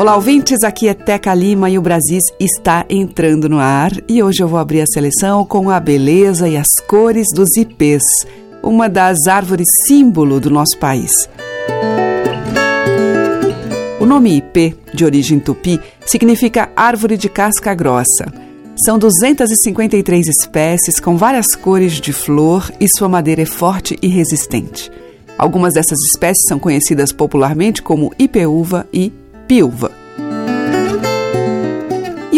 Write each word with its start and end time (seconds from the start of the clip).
Olá, 0.00 0.14
ouvintes, 0.14 0.64
aqui 0.64 0.88
é 0.88 0.94
Teca 0.94 1.34
Lima 1.34 1.68
e 1.68 1.76
o 1.76 1.82
Brasis 1.82 2.22
está 2.40 2.86
entrando 2.88 3.50
no 3.50 3.58
ar 3.58 3.92
e 4.08 4.22
hoje 4.22 4.42
eu 4.42 4.48
vou 4.48 4.58
abrir 4.58 4.80
a 4.80 4.86
seleção 4.86 5.44
com 5.44 5.68
a 5.68 5.78
beleza 5.78 6.48
e 6.48 6.56
as 6.56 6.68
cores 6.88 7.26
dos 7.34 7.54
ipês, 7.58 8.00
uma 8.62 8.88
das 8.88 9.26
árvores 9.26 9.66
símbolo 9.86 10.40
do 10.40 10.48
nosso 10.48 10.78
país. 10.78 11.12
O 14.00 14.06
nome 14.06 14.38
ipê, 14.38 14.74
de 14.94 15.04
origem 15.04 15.38
tupi, 15.38 15.78
significa 16.06 16.70
árvore 16.74 17.18
de 17.18 17.28
casca 17.28 17.74
grossa. 17.74 18.32
São 18.82 18.98
253 18.98 20.28
espécies 20.28 20.98
com 20.98 21.18
várias 21.18 21.54
cores 21.54 22.00
de 22.00 22.14
flor 22.14 22.72
e 22.80 22.86
sua 22.96 23.06
madeira 23.06 23.42
é 23.42 23.46
forte 23.46 23.98
e 24.00 24.08
resistente. 24.08 24.90
Algumas 25.36 25.74
dessas 25.74 25.98
espécies 26.10 26.46
são 26.48 26.58
conhecidas 26.58 27.12
popularmente 27.12 27.82
como 27.82 28.14
ipeuva 28.18 28.88
e 28.90 29.12
piúva. 29.50 29.99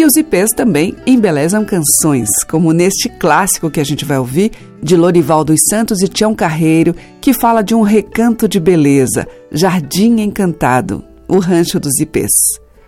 E 0.03 0.05
os 0.05 0.17
ipês 0.17 0.49
também 0.53 0.97
embelezam 1.07 1.63
canções, 1.63 2.27
como 2.49 2.73
neste 2.73 3.07
clássico 3.07 3.71
que 3.71 3.79
a 3.79 3.85
gente 3.85 4.03
vai 4.03 4.17
ouvir, 4.17 4.51
de 4.81 4.97
Lorival 4.97 5.45
dos 5.45 5.61
Santos 5.69 6.01
e 6.01 6.09
Tião 6.09 6.35
Carreiro, 6.35 6.93
que 7.21 7.31
fala 7.31 7.61
de 7.61 7.73
um 7.73 7.83
recanto 7.83 8.45
de 8.45 8.59
beleza, 8.59 9.25
Jardim 9.49 10.19
Encantado, 10.19 11.01
o 11.25 11.39
Rancho 11.39 11.79
dos 11.79 12.01
Ipês, 12.01 12.31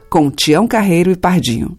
com 0.10 0.30
Tião 0.30 0.68
Carreiro 0.68 1.10
e 1.10 1.16
Pardinho. 1.16 1.78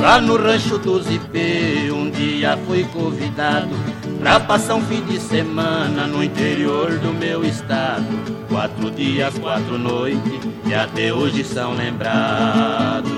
Lá 0.00 0.20
no 0.20 0.36
rancho 0.36 0.78
dos 0.78 1.06
um 1.08 1.75
dia 2.16 2.58
fui 2.66 2.84
convidado 2.84 3.74
Pra 4.18 4.40
passar 4.40 4.74
um 4.74 4.82
fim 4.82 5.02
de 5.02 5.20
semana 5.20 6.06
no 6.06 6.22
interior 6.24 6.98
do 6.98 7.12
meu 7.12 7.44
estado. 7.44 8.04
Quatro 8.48 8.90
dias, 8.90 9.38
quatro 9.38 9.78
noites, 9.78 10.40
e 10.66 10.74
até 10.74 11.12
hoje 11.12 11.44
são 11.44 11.74
lembrados. 11.74 13.12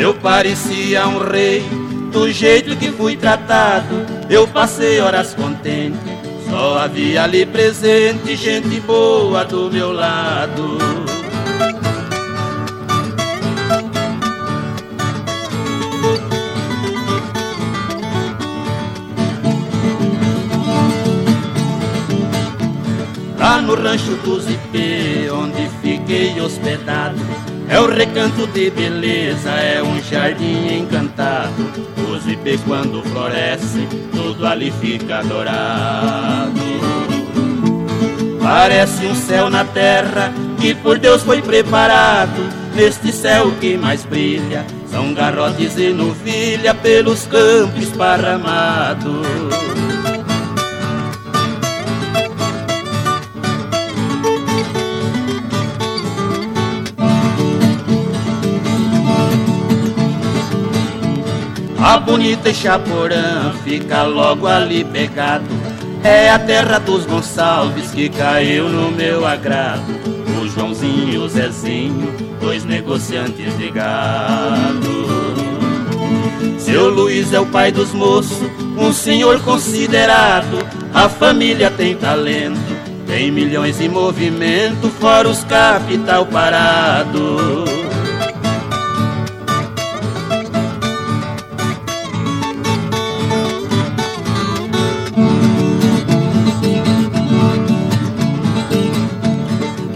Eu 0.00 0.14
parecia 0.14 1.06
um 1.06 1.18
rei, 1.18 1.62
do 2.10 2.30
jeito 2.32 2.76
que 2.76 2.90
fui 2.90 3.16
tratado. 3.16 4.06
Eu 4.28 4.48
passei 4.48 5.00
horas 5.00 5.34
contente, 5.34 5.98
só 6.48 6.78
havia 6.78 7.24
ali 7.24 7.44
presente 7.44 8.34
Gente 8.34 8.80
boa 8.80 9.44
do 9.44 9.70
meu 9.70 9.92
lado 9.92 11.19
no 23.70 23.76
rancho 23.76 24.16
dos 24.24 24.48
Ipê, 24.50 25.30
onde 25.30 25.68
fiquei 25.80 26.40
hospedado. 26.40 27.20
É 27.68 27.78
o 27.78 27.86
recanto 27.86 28.46
de 28.48 28.68
beleza, 28.70 29.50
é 29.50 29.80
um 29.80 30.02
jardim 30.02 30.78
encantado. 30.78 31.70
Os 32.10 32.26
Ipê 32.26 32.58
quando 32.66 33.02
florescem, 33.10 33.86
tudo 34.12 34.44
ali 34.46 34.72
fica 34.80 35.22
dourado 35.22 36.60
Parece 38.42 39.06
um 39.06 39.14
céu 39.14 39.48
na 39.48 39.64
terra, 39.64 40.32
que 40.60 40.74
por 40.74 40.98
Deus 40.98 41.22
foi 41.22 41.40
preparado. 41.40 42.60
Neste 42.74 43.12
céu 43.12 43.52
que 43.60 43.76
mais 43.76 44.04
brilha, 44.04 44.64
são 44.90 45.12
garrotes 45.12 45.76
e 45.76 45.92
novilha 45.92 46.72
Pelos 46.72 47.26
campos 47.26 47.82
esparramados 47.82 49.79
A 61.90 61.98
bonita 61.98 62.54
Chaporã 62.54 63.52
fica 63.64 64.04
logo 64.04 64.46
ali 64.46 64.84
pegado. 64.84 65.48
É 66.04 66.30
a 66.30 66.38
terra 66.38 66.78
dos 66.78 67.04
Gonçalves 67.04 67.90
que 67.90 68.08
caiu 68.08 68.68
no 68.68 68.92
meu 68.92 69.26
agrado. 69.26 69.98
O 70.40 70.46
Joãozinho 70.46 71.12
e 71.12 71.18
o 71.18 71.28
Zezinho, 71.28 72.14
dois 72.40 72.64
negociantes 72.64 73.58
de 73.58 73.72
gado. 73.72 75.04
Seu 76.60 76.88
Luiz 76.90 77.32
é 77.32 77.40
o 77.40 77.46
pai 77.46 77.72
dos 77.72 77.92
moços, 77.92 78.38
um 78.78 78.92
senhor 78.92 79.40
considerado. 79.40 80.64
A 80.94 81.08
família 81.08 81.72
tem 81.72 81.96
talento, 81.96 82.60
tem 83.04 83.32
milhões 83.32 83.80
em 83.80 83.88
movimento, 83.88 84.88
fora 85.00 85.28
os 85.28 85.42
capital 85.42 86.24
parado. 86.24 87.69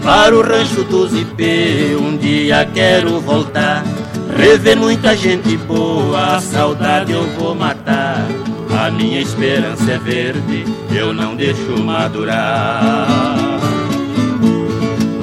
Para 0.05 0.37
o 0.37 0.43
rancho 0.43 0.83
dos 0.83 1.11
Ipê, 1.13 1.97
um 1.99 2.15
dia 2.15 2.63
quero 2.71 3.19
voltar 3.19 3.83
Rever 4.37 4.77
muita 4.77 5.17
gente 5.17 5.57
boa, 5.57 6.35
a 6.35 6.39
saudade 6.39 7.11
eu 7.11 7.23
vou 7.39 7.55
matar 7.55 8.23
A 8.69 8.91
minha 8.91 9.19
esperança 9.19 9.93
é 9.93 9.97
verde, 9.97 10.63
eu 10.91 11.11
não 11.11 11.35
deixo 11.35 11.81
madurar. 11.83 13.07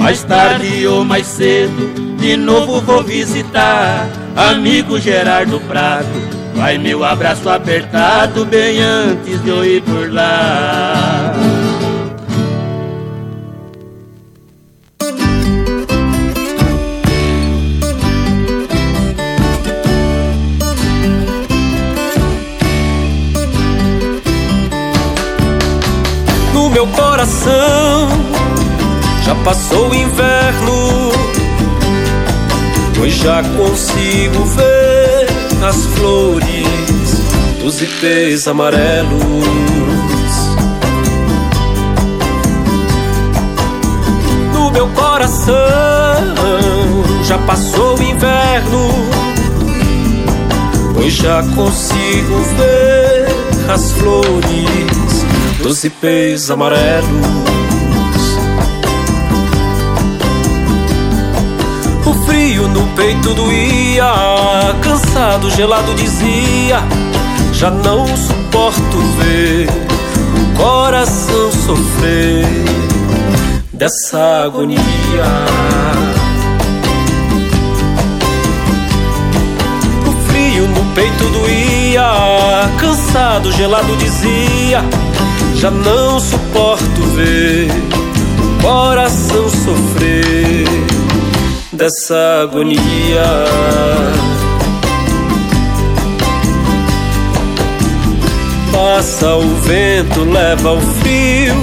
Mais 0.00 0.24
tarde 0.24 0.84
ou 0.84 1.04
mais 1.04 1.28
cedo, 1.28 2.16
de 2.18 2.36
novo 2.36 2.80
vou 2.80 3.04
visitar 3.04 4.08
Amigo 4.34 4.98
Gerardo 4.98 5.60
Prado. 5.60 6.08
Vai 6.56 6.76
meu 6.76 7.04
abraço 7.04 7.48
apertado 7.48 8.44
bem 8.44 8.82
antes 8.82 9.40
de 9.44 9.48
eu 9.48 9.64
ir 9.64 9.82
por 9.82 10.12
lá 10.12 11.51
já 29.32 29.44
passou 29.44 29.88
o 29.88 29.94
inverno, 29.94 31.10
pois 32.98 33.14
já 33.14 33.42
consigo 33.42 34.44
ver 34.44 35.26
as 35.66 35.86
flores 35.86 36.68
dos 37.62 37.80
ipês 37.80 38.46
amarelos. 38.46 39.22
No 44.52 44.70
meu 44.70 44.86
coração 44.88 45.54
já 47.24 47.38
passou 47.38 47.98
o 47.98 48.02
inverno, 48.02 48.88
pois 50.94 51.14
já 51.14 51.42
consigo 51.54 52.38
ver 52.58 53.72
as 53.72 53.92
flores 53.92 55.24
dos 55.62 55.84
ipês 55.84 56.50
amarelos. 56.50 57.51
Frio 62.52 62.68
no 62.68 62.86
peito 62.88 63.32
doía, 63.32 64.12
cansado, 64.82 65.50
gelado 65.50 65.94
dizia: 65.94 66.80
Já 67.52 67.70
não 67.70 68.06
suporto 68.06 68.98
ver 69.18 69.68
o 70.36 70.58
coração 70.58 71.50
sofrer. 71.50 72.44
dessa 73.72 74.44
agonia. 74.44 74.82
O 80.06 80.30
frio 80.30 80.68
no 80.68 80.84
peito 80.94 81.24
doía, 81.30 82.70
cansado, 82.78 83.50
gelado 83.52 83.96
dizia: 83.96 84.84
Já 85.56 85.70
não 85.70 86.20
suporto 86.20 87.00
ver 87.16 87.68
coração 88.62 89.48
sofrer 89.48 90.81
dessa 91.72 92.42
agonia. 92.42 93.22
Passa 98.72 99.36
o 99.36 99.54
vento, 99.62 100.24
leva 100.24 100.72
o 100.72 100.80
frio, 100.80 101.54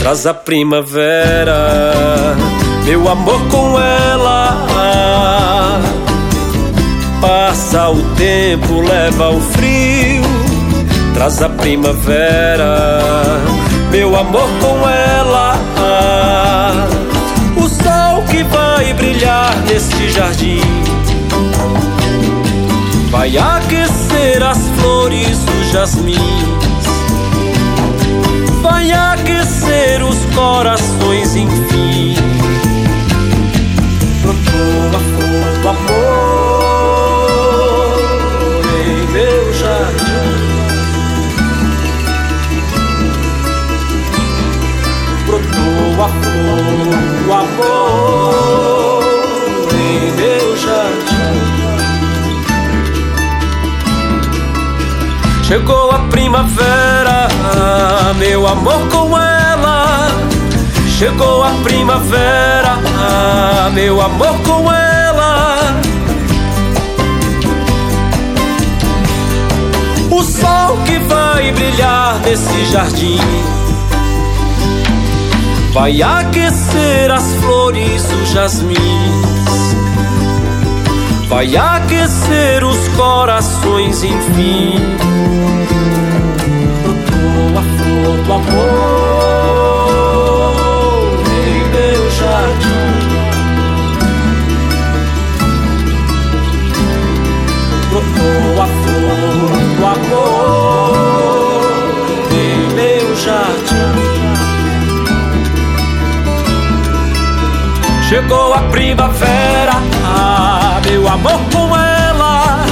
traz 0.00 0.26
a 0.26 0.34
primavera, 0.34 2.36
meu 2.84 3.08
amor 3.08 3.40
com 3.48 3.80
ela. 3.80 4.58
Passa 7.20 7.88
o 7.88 8.02
tempo, 8.16 8.80
leva 8.80 9.30
o 9.30 9.40
frio, 9.40 10.22
traz 11.14 11.42
a 11.42 11.48
primavera, 11.48 13.00
meu 13.90 14.16
amor 14.16 14.48
com 14.60 14.88
ela. 14.88 15.58
Vai 18.92 19.10
brilhar 19.10 19.56
neste 19.62 20.10
jardim 20.10 20.60
vai 23.10 23.38
aquecer 23.38 24.42
as 24.42 24.58
flores 24.76 25.38
do 25.38 25.64
jasmim, 25.72 26.18
vai 28.60 28.92
aquecer 28.92 30.04
os 30.04 30.18
corações, 30.34 31.34
enfim. 31.34 32.16
Brotou 34.20 34.88
a 34.88 35.00
flor 35.00 35.68
amor 35.70 36.76
em 38.84 39.06
meu 39.10 39.54
jardim. 39.54 40.02
Brotou 45.26 46.02
a 46.02 46.06
amor 47.40 48.81
Chegou 55.52 55.90
a 55.90 55.98
primavera, 56.08 57.28
meu 58.16 58.46
amor 58.46 58.88
com 58.88 59.18
ela. 59.18 60.08
Chegou 60.88 61.44
a 61.44 61.50
primavera, 61.62 62.78
meu 63.74 64.00
amor 64.00 64.34
com 64.46 64.72
ela. 64.72 65.78
O 70.10 70.22
sol 70.22 70.78
que 70.86 70.98
vai 71.00 71.52
brilhar 71.52 72.18
nesse 72.20 72.64
jardim 72.72 73.20
vai 75.74 76.00
aquecer 76.00 77.10
as 77.10 77.34
flores, 77.34 78.06
o 78.10 78.24
jasmim 78.24 79.22
vai 81.32 81.56
aquecer 81.56 82.62
os 82.62 82.88
corações, 82.88 84.04
enfim. 84.04 84.74
Brotou 86.82 87.58
a 87.58 87.62
flor 87.78 88.18
amor 88.36 89.32
em 91.48 91.58
meu 91.72 92.02
jardim. 92.18 93.00
Brotou 97.88 98.52
a 98.60 98.66
flor 98.82 99.84
amor 99.94 100.92
em 102.30 102.60
meu 102.74 103.08
jardim. 103.16 104.02
Chegou 108.06 108.52
a 108.52 108.60
primavera, 108.64 109.51
amor 111.12 111.40
com 111.52 111.76
ela. 111.76 112.64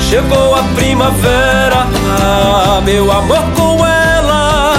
Chegou 0.00 0.54
a 0.54 0.62
primavera, 0.74 1.86
ah, 2.20 2.80
meu 2.84 3.10
amor 3.10 3.42
com 3.56 3.84
ela. 3.84 4.74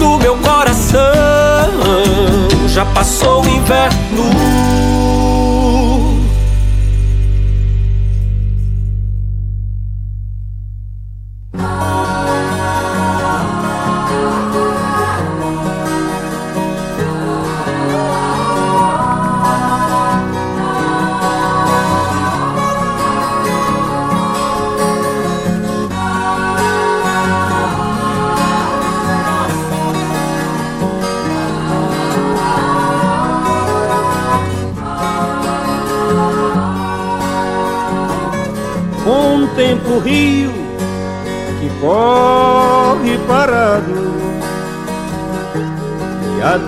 No 0.00 0.18
meu 0.18 0.36
coração 0.38 1.00
já 2.66 2.84
passou 2.86 3.44
o 3.44 3.48
inverno. 3.48 4.87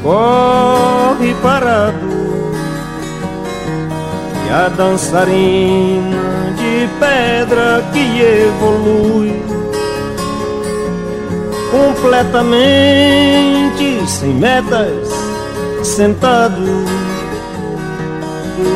Corre 0.06 1.34
parado 1.42 2.14
e 4.46 4.52
a 4.52 4.70
dançarina 4.70 6.54
de 6.56 6.88
pedra 7.00 7.84
que 7.92 8.22
evolui 8.22 9.42
completamente 11.72 12.56
sem 14.08 14.30
metas, 14.36 15.10
sentado. 15.84 16.62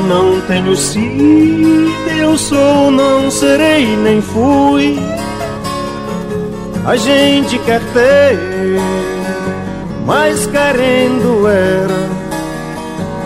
Não 0.07 0.41
tenho 0.47 0.75
sido, 0.75 1.93
eu 2.19 2.35
sou, 2.35 2.89
não 2.89 3.29
serei 3.29 3.95
nem 3.97 4.19
fui. 4.19 4.99
A 6.85 6.95
gente 6.95 7.59
quer 7.59 7.81
ter, 7.93 8.39
mas 10.09 10.45
querendo 10.47 11.47
era, 11.47 12.09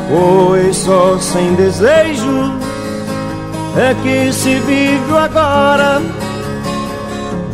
pois 0.10 0.76
só 0.76 1.18
sem 1.18 1.56
desejo 1.56 2.52
é 3.78 3.96
que 4.04 4.34
se 4.34 4.56
vive 4.56 5.18
agora. 5.18 6.02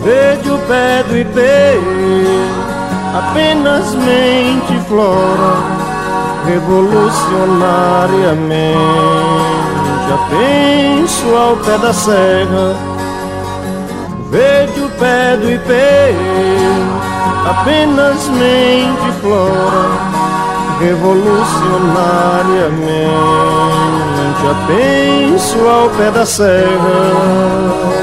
Verde 0.03 0.49
o 0.49 0.57
pé 0.67 1.03
do 1.07 1.15
ipê, 1.15 1.79
apenas 3.15 3.93
mente 3.93 4.79
flora, 4.87 5.53
revolucionariamente. 6.47 8.79
Apenso 10.11 11.35
ao 11.35 11.55
pé 11.57 11.77
da 11.77 11.93
serra, 11.93 12.75
verde 14.31 14.79
o 14.79 14.89
pé 14.97 15.37
do 15.37 15.51
ipê, 15.51 16.15
apenas 17.45 18.27
mente 18.29 19.11
flora, 19.21 19.99
revolucionariamente. 20.79 23.59
Apenso 24.49 25.59
ao 25.67 25.89
pé 25.91 26.09
da 26.11 26.25
serra. 26.25 27.99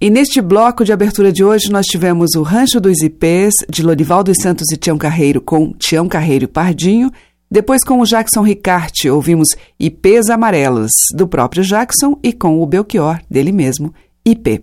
E 0.00 0.10
neste 0.10 0.40
bloco 0.40 0.84
de 0.84 0.92
abertura 0.92 1.32
de 1.32 1.42
hoje 1.42 1.72
nós 1.72 1.84
tivemos 1.84 2.36
o 2.36 2.42
Rancho 2.42 2.80
dos 2.80 3.02
Ipês, 3.02 3.52
de 3.68 3.82
Lorival 3.82 4.22
dos 4.22 4.36
Santos 4.40 4.70
e 4.70 4.76
Tião 4.76 4.96
Carreiro, 4.96 5.40
com 5.40 5.72
Tião 5.72 6.08
Carreiro 6.08 6.44
e 6.44 6.46
Pardinho. 6.46 7.10
Depois 7.50 7.82
com 7.82 8.00
o 8.00 8.04
Jackson 8.04 8.42
Ricarte, 8.42 9.08
ouvimos 9.08 9.48
Ipês 9.80 10.28
Amarelos, 10.28 10.90
do 11.14 11.26
próprio 11.26 11.64
Jackson, 11.64 12.18
e 12.22 12.30
com 12.30 12.60
o 12.60 12.66
Belchior, 12.66 13.20
dele 13.30 13.52
mesmo, 13.52 13.94
IP. 14.22 14.62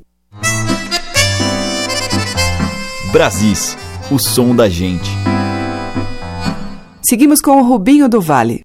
Brasis, 3.12 3.75
o 4.12 4.20
som 4.20 4.56
da 4.56 4.70
gente. 4.70 5.10
Seguimos 7.01 7.39
com 7.42 7.60
o 7.60 7.63
Rubinho 7.63 8.08
do 8.08 8.22
Vale. 8.22 8.64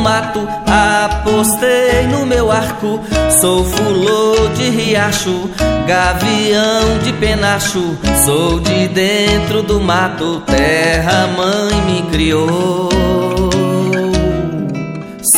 Mato, 0.00 0.46
apostei 0.66 2.06
no 2.08 2.26
meu 2.26 2.50
arco. 2.50 3.00
Sou 3.40 3.64
fulô 3.64 4.48
de 4.56 4.70
riacho, 4.70 5.50
gavião 5.86 6.98
de 7.04 7.12
penacho. 7.12 7.96
Sou 8.24 8.58
de 8.60 8.88
dentro 8.88 9.62
do 9.62 9.80
mato, 9.80 10.42
terra 10.46 11.28
mãe 11.36 11.82
me 11.86 12.02
criou. 12.10 12.88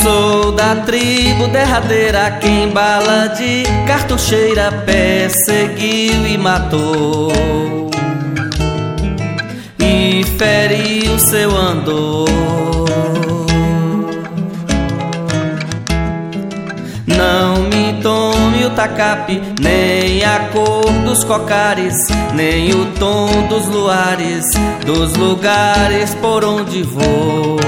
Sou 0.02 0.52
da 0.52 0.76
tribo 0.76 1.48
derradeira, 1.48 2.38
quem 2.40 2.68
bala 2.70 3.28
de 3.28 3.64
cartucheira 3.86 4.72
perseguiu 4.86 6.26
e 6.26 6.38
matou. 6.38 7.90
E 9.78 10.24
feriu 10.38 11.18
seu 11.18 11.56
andor. 11.56 12.71
Tacape, 18.82 19.40
nem 19.60 20.24
a 20.24 20.48
cor 20.52 20.90
dos 21.04 21.22
cocares, 21.22 21.94
nem 22.34 22.74
o 22.74 22.86
tom 22.98 23.46
dos 23.46 23.68
luares, 23.68 24.44
dos 24.84 25.14
lugares 25.14 26.12
por 26.16 26.44
onde 26.44 26.82
vou. 26.82 27.60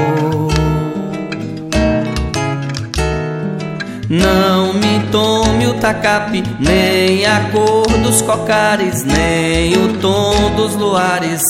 Não 4.11 4.75
me 4.75 5.07
tome 5.13 5.69
o 5.69 5.75
tacape, 5.75 6.43
nem 6.59 7.25
a 7.25 7.49
cor 7.53 7.87
dos 7.99 8.21
cocares, 8.23 9.05
nem 9.05 9.77
o 9.77 9.97
tom 9.99 10.51
dos 10.57 10.75
luares, 10.75 11.43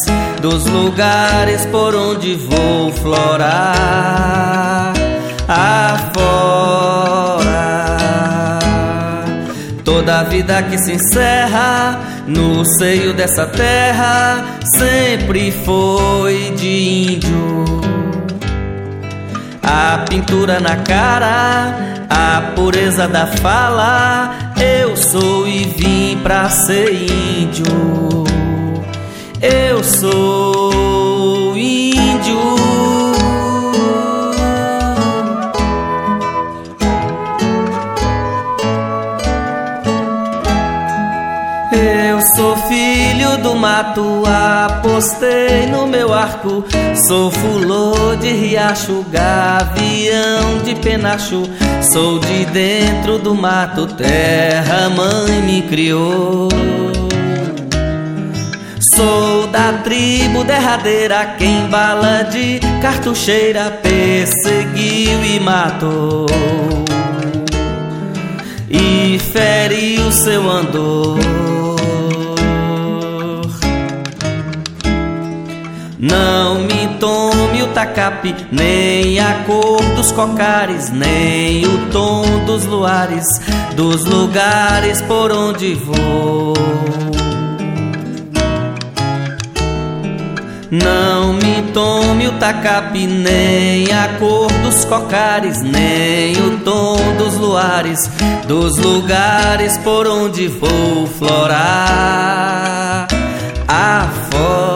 dos 0.43 0.67
lugares 0.67 1.65
por 1.67 1.95
onde 1.95 2.35
vou 2.35 2.93
florar 2.93 4.93
afora. 5.49 6.94
Toda 10.05 10.23
vida 10.25 10.63
que 10.65 10.77
se 10.77 10.93
encerra 10.93 11.99
no 12.27 12.63
seio 12.63 13.15
dessa 13.15 13.47
terra 13.47 14.45
sempre 14.77 15.51
foi 15.51 16.53
de 16.59 17.15
índio. 17.15 17.65
A 19.63 20.05
pintura 20.07 20.61
na 20.61 20.77
cara, 20.77 22.05
a 22.11 22.53
pureza 22.55 23.09
da 23.09 23.27
fala, 23.27 24.53
eu 24.61 24.95
sou 24.95 25.49
e 25.49 25.65
vim 25.65 26.19
pra 26.23 26.51
ser 26.51 26.93
índio. 26.93 27.65
Eu 29.41 29.83
sou 29.83 30.64
mato, 43.75 44.23
apostei 44.27 45.67
no 45.67 45.85
meu 45.87 46.15
arco. 46.15 46.65
Sou 47.09 47.29
fulô 47.31 48.15
de 48.15 48.31
riacho, 48.31 49.05
gavião 49.11 50.59
de 50.65 50.77
penacho. 50.77 51.43
Sou 51.83 52.21
de 52.21 52.45
dentro 52.47 53.19
do 53.19 53.35
mato, 53.35 53.87
terra 53.89 54.89
mãe 54.91 55.43
me 55.43 55.63
criou. 55.63 56.49
Sou 58.95 59.49
da 59.49 59.73
tribo 59.83 60.45
derradeira, 60.45 61.35
quem 61.37 61.67
bala 61.67 62.23
de 62.23 62.61
cartucheira 62.81 63.73
perseguiu 63.83 65.25
e 65.25 65.41
matou. 65.41 66.27
E 68.71 69.19
feriu 69.19 70.13
seu 70.13 70.49
andor. 70.49 71.64
Não 75.99 76.57
me 76.57 76.99
tome 76.99 77.63
o 77.63 77.69
tacape, 77.69 78.35
nem 78.51 79.21
a 79.21 79.45
cor 79.47 79.81
dos 79.95 80.11
cocares, 80.11 80.91
nem 80.91 81.65
o 81.65 81.87
tom 81.93 82.25
dos 82.45 82.67
luares, 82.67 83.25
dos 83.77 84.05
lugares 84.05 85.01
por 85.03 85.31
onde 85.31 85.75
vou. 85.75 86.53
Não 90.69 91.35
me 91.35 91.63
tome 91.73 92.27
o 92.27 92.33
tacape, 92.33 93.07
nem 93.07 93.87
a 93.93 94.19
cor 94.19 94.51
dos 94.65 94.85
cocares, 94.85 95.63
nem 95.63 96.33
o 96.33 96.59
tom 96.65 96.97
dos 97.17 97.37
luares, 97.37 98.11
dos 98.49 98.77
lugares 98.79 99.79
por 99.79 100.09
onde 100.09 100.49
vou 100.49 101.07
florar 101.07 103.07
afora. 103.69 104.74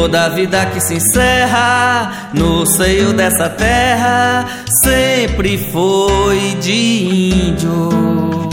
Toda 0.00 0.28
vida 0.28 0.64
que 0.66 0.80
se 0.80 0.94
encerra 0.94 2.30
no 2.32 2.64
seio 2.64 3.12
dessa 3.12 3.48
terra 3.48 4.46
sempre 4.84 5.58
foi 5.72 6.56
de 6.60 7.48
índio. 7.48 8.48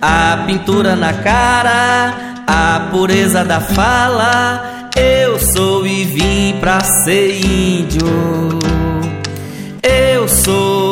A 0.00 0.44
pintura 0.46 0.94
na 0.94 1.14
cara, 1.14 2.14
a 2.46 2.88
pureza 2.92 3.44
da 3.44 3.60
fala, 3.60 4.90
eu 4.96 5.36
sou 5.40 5.84
e 5.84 6.04
vim 6.04 6.60
pra 6.60 6.78
ser 6.78 7.44
índio. 7.44 8.06
Eu 9.82 10.28
sou 10.28 10.89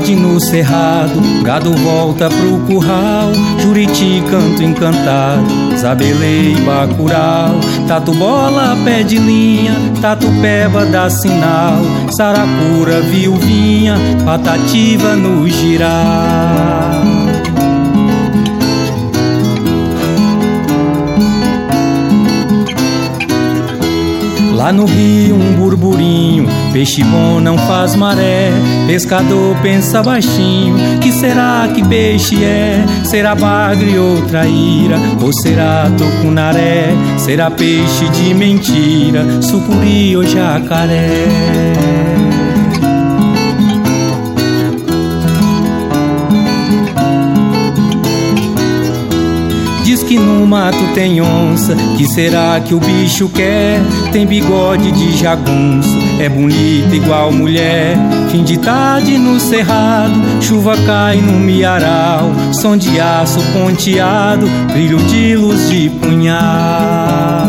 tarde 0.00 0.16
no 0.16 0.40
cerrado, 0.40 1.20
gado 1.42 1.72
volta 1.72 2.28
pro 2.28 2.58
curral, 2.66 3.32
Juriti 3.62 4.22
canto 4.30 4.62
encantado, 4.62 5.76
Zabelei 5.76 6.54
bacural, 6.64 7.52
Tatu 7.86 8.12
bola 8.12 8.76
pé 8.84 9.04
de 9.04 9.18
linha, 9.18 9.74
Tatu 10.00 10.26
peba 10.40 10.86
dá 10.86 11.10
sinal, 11.10 11.82
Saracura 12.16 13.00
viuvinha, 13.00 13.96
patativa 14.24 15.14
no 15.14 15.46
girar. 15.46 17.09
Lá 24.60 24.74
no 24.74 24.84
rio 24.84 25.36
um 25.36 25.54
burburinho, 25.54 26.46
peixe 26.70 27.02
bom 27.02 27.40
não 27.40 27.56
faz 27.56 27.94
maré. 27.94 28.50
Pescador 28.86 29.56
pensa 29.62 30.02
baixinho, 30.02 30.76
que 31.00 31.10
será 31.10 31.66
que 31.74 31.82
peixe 31.82 32.44
é? 32.44 32.84
Será 33.02 33.34
bagre 33.34 33.96
ou 33.96 34.20
traíra? 34.26 34.98
Ou 35.18 35.32
será 35.32 35.90
tucunaré? 35.96 36.90
Será 37.16 37.50
peixe 37.50 38.06
de 38.10 38.34
mentira, 38.34 39.40
sucuri 39.40 40.14
ou 40.14 40.24
jacaré? 40.24 41.89
Tem 50.94 51.20
onça. 51.20 51.74
Que 51.96 52.06
será 52.06 52.60
que 52.60 52.74
o 52.74 52.80
bicho 52.80 53.28
quer? 53.28 53.80
Tem 54.12 54.26
bigode 54.26 54.92
de 54.92 55.16
jagunço, 55.16 55.96
é 56.18 56.28
bonita 56.28 56.94
igual 56.94 57.32
mulher. 57.32 57.96
Fim 58.30 58.44
de 58.44 58.58
tarde 58.58 59.18
no 59.18 59.40
cerrado, 59.40 60.14
chuva 60.40 60.76
cai 60.86 61.16
no 61.16 61.32
miaral. 61.32 62.30
Som 62.52 62.76
de 62.76 63.00
aço 63.00 63.40
ponteado, 63.52 64.46
brilho 64.72 64.98
de 64.98 65.36
luz 65.36 65.68
de 65.68 65.90
punhal. 65.90 67.39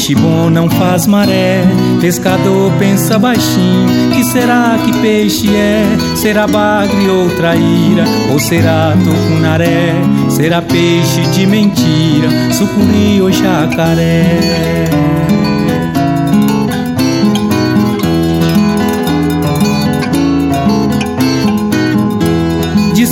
Peixe 0.00 0.14
bom 0.14 0.48
não 0.48 0.68
faz 0.70 1.06
maré. 1.06 1.62
Pescador 2.00 2.72
pensa 2.78 3.18
baixinho, 3.18 4.10
que 4.14 4.24
será 4.24 4.78
que 4.82 4.92
peixe 5.00 5.54
é? 5.54 5.84
Será 6.16 6.46
bagre 6.46 7.06
ou 7.10 7.28
traíra, 7.36 8.04
ou 8.32 8.38
será 8.38 8.94
tucunaré? 8.96 9.92
Será 10.30 10.62
peixe 10.62 11.20
de 11.32 11.46
mentira, 11.46 12.28
sucuri 12.52 13.20
ou 13.20 13.30
jacaré? 13.30 14.40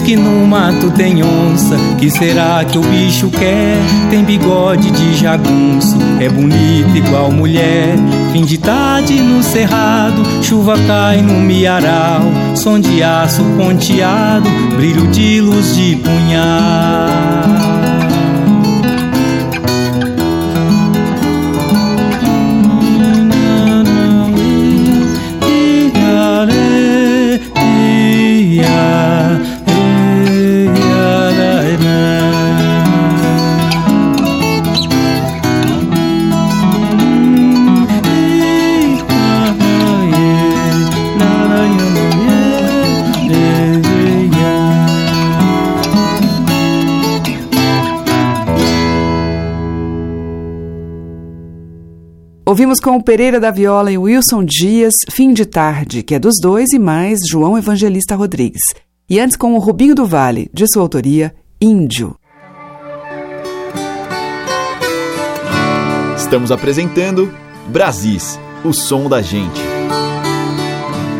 Que 0.08 0.16
no 0.16 0.46
mato 0.46 0.90
tem 0.90 1.22
onça. 1.22 1.76
Que 1.98 2.08
será 2.08 2.64
que 2.64 2.78
o 2.78 2.80
bicho 2.80 3.28
quer? 3.28 3.76
Tem 4.08 4.24
bigode 4.24 4.90
de 4.90 5.14
jagunço, 5.14 5.98
é 6.18 6.30
bonito 6.30 6.96
igual 6.96 7.30
mulher. 7.30 7.94
Fim 8.32 8.42
de 8.42 8.56
tarde 8.56 9.20
no 9.20 9.42
cerrado, 9.42 10.22
chuva 10.42 10.78
cai 10.86 11.20
no 11.20 11.34
miaral. 11.34 12.22
Som 12.54 12.80
de 12.80 13.02
aço 13.02 13.44
ponteado, 13.58 14.48
brilho 14.76 15.06
de 15.08 15.42
luz 15.42 15.76
de 15.76 15.96
punhal. 15.96 17.57
Ouvimos 52.48 52.80
com 52.80 52.96
o 52.96 53.02
Pereira 53.02 53.38
da 53.38 53.50
Viola 53.50 53.92
e 53.92 53.98
Wilson 53.98 54.42
Dias, 54.42 54.94
Fim 55.10 55.34
de 55.34 55.44
Tarde, 55.44 56.02
que 56.02 56.14
é 56.14 56.18
dos 56.18 56.36
dois 56.40 56.72
e 56.72 56.78
mais 56.78 57.18
João 57.30 57.58
Evangelista 57.58 58.14
Rodrigues. 58.14 58.62
E 59.06 59.20
antes 59.20 59.36
com 59.36 59.52
o 59.52 59.58
Rubinho 59.58 59.94
do 59.94 60.06
Vale, 60.06 60.50
de 60.50 60.64
sua 60.66 60.80
autoria, 60.80 61.34
Índio. 61.60 62.16
Estamos 66.16 66.50
apresentando 66.50 67.30
Brasis, 67.66 68.40
o 68.64 68.72
som 68.72 69.10
da 69.10 69.20
gente. 69.20 69.60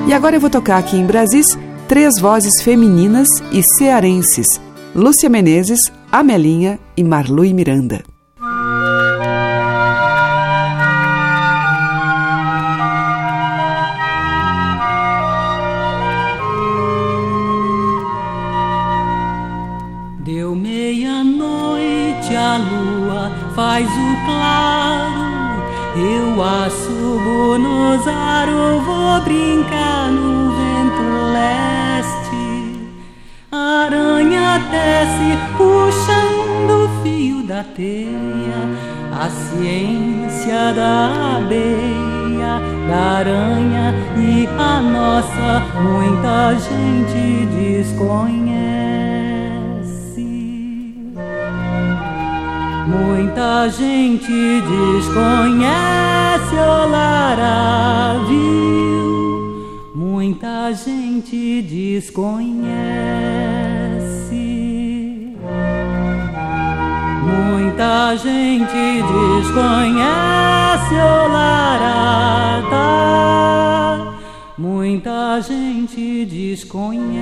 E 0.07 0.15
agora 0.15 0.37
eu 0.37 0.41
vou 0.41 0.49
tocar 0.49 0.79
aqui 0.79 0.97
em 0.97 1.05
Brasis 1.05 1.59
três 1.87 2.19
vozes 2.19 2.63
femininas 2.63 3.29
e 3.53 3.63
cearenses: 3.77 4.47
Lúcia 4.95 5.29
Menezes, 5.29 5.93
Amelinha 6.11 6.81
e 6.97 7.05
Marlui 7.05 7.53
Miranda. 7.53 8.03
Gente 75.41 76.25
desconhece. 76.27 77.19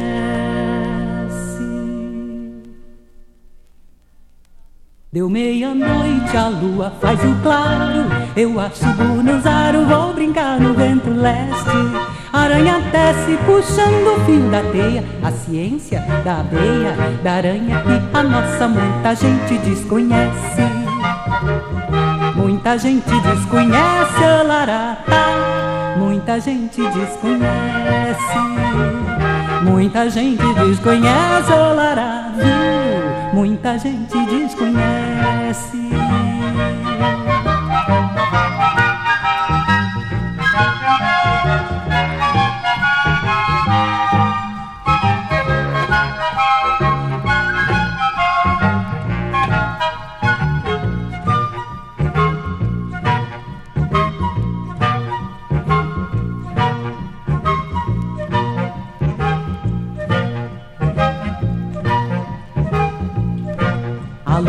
Deu 5.12 5.30
meia-noite, 5.30 6.36
a 6.36 6.48
lua 6.48 6.90
faz 7.00 7.18
o 7.24 7.34
claro. 7.42 8.04
Eu 8.36 8.60
acho 8.60 8.84
bonanzaro, 8.94 9.86
vou 9.86 10.12
brincar 10.12 10.60
no 10.60 10.74
vento 10.74 11.10
leste. 11.10 12.16
Aranha 12.32 12.80
desce 12.92 13.36
puxando 13.46 14.14
o 14.14 14.24
fio 14.26 14.50
da 14.50 14.62
teia. 14.70 15.02
A 15.22 15.30
ciência 15.30 16.00
da 16.22 16.40
abeia, 16.40 16.94
da 17.22 17.32
aranha 17.32 17.82
e 17.86 18.16
a 18.16 18.22
nossa 18.22 18.68
muita 18.68 19.14
gente 19.14 19.58
desconhece. 19.58 20.62
Muita 22.34 22.76
gente 22.76 23.20
desconhece 23.22 24.24
a 24.24 24.42
larata. 24.42 25.55
Muita 25.98 26.40
gente 26.40 26.80
desconhece. 26.82 28.38
Muita 29.62 30.10
gente 30.10 30.42
desconhece 30.54 31.52
o 31.52 31.74
lará. 31.74 32.32
Muita 33.32 33.78
gente 33.78 34.16
desconhece. 34.26 35.90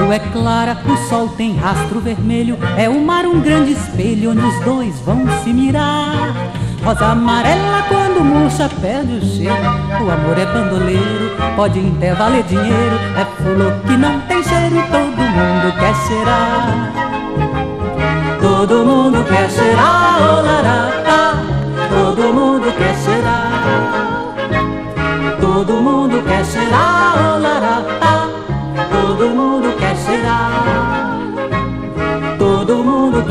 Conhece. 0.08 0.26
é 0.26 0.32
clara, 0.32 0.78
o 0.86 0.98
sol 1.10 1.30
tem 1.30 1.56
rastro 1.56 2.00
vermelho. 2.00 2.58
É 2.78 2.90
o 2.90 3.00
mar 3.00 3.26
um 3.26 3.40
grande 3.42 3.74
espelho 3.74 4.32
onde 4.32 4.46
os 4.46 4.60
dois 4.64 5.00
vão 5.02 5.26
se 5.44 5.52
mirar. 5.52 6.34
Rosa 6.84 7.08
amarela 7.08 7.84
quando 7.90 8.24
murcha 8.24 8.70
perde 8.82 9.14
o 9.14 9.22
cheiro. 9.22 9.54
O 9.54 10.10
amor 10.10 10.38
é 10.38 10.46
bandoleiro, 10.46 11.36
pode 11.56 11.80
até 11.80 12.14
valer 12.14 12.44
dinheiro. 12.44 13.00
É 13.18 13.26
flor 13.42 13.74
que 13.86 13.98
não 13.98 14.22
tem 14.22 14.44
cheiro, 14.44 14.84
todo 14.92 15.18
mundo 15.18 15.74
quer 15.80 15.96
cheirar. 16.08 16.94
Todo 18.40 18.86
mundo 18.86 19.24
quer 19.26 19.50
cheirar, 19.50 20.40
olará, 20.40 20.92
todo 21.90 22.34
mundo 22.34 22.74
quer 22.78 22.96
cheirar. 23.04 23.58
Todo 25.42 25.74
mundo 25.74 26.24
quer 26.24 26.46
cheirar, 26.46 27.36
olará, 27.36 27.82
todo 28.00 28.07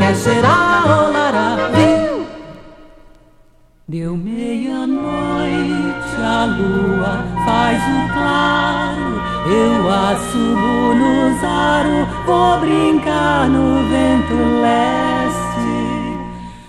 mundo 0.07 0.13
quer 0.13 0.15
cheirar, 0.15 0.85
olará, 0.85 1.69
viu? 1.73 2.25
Deu 3.87 4.17
meia-noite, 4.17 5.01
a 6.17 6.45
lua 6.45 7.23
faz 7.45 7.81
o 7.81 8.07
claro. 8.13 9.21
Eu 9.49 9.89
assumo 9.89 10.93
no 10.93 11.39
zaro, 11.39 12.07
vou 12.25 12.59
brincar 12.59 13.49
no 13.49 13.87
vento 13.89 14.35
leste. 14.61 16.17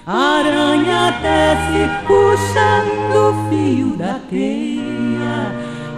aranha 0.07 1.11
desce, 1.22 1.90
puxando 2.07 3.16
o 3.31 3.33
fio 3.48 3.96
da 3.96 4.20
teia. 4.31 5.53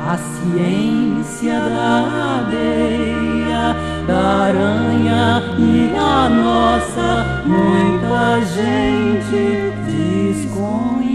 A 0.08 0.16
ciência 0.16 1.60
da 1.60 2.40
abeia 2.40 3.76
da 4.10 4.46
aranha 4.46 5.42
e 5.56 5.94
a 5.96 6.28
nossa 6.28 7.42
muita 7.46 8.44
gente 8.44 9.72
desconhece. 9.86 11.09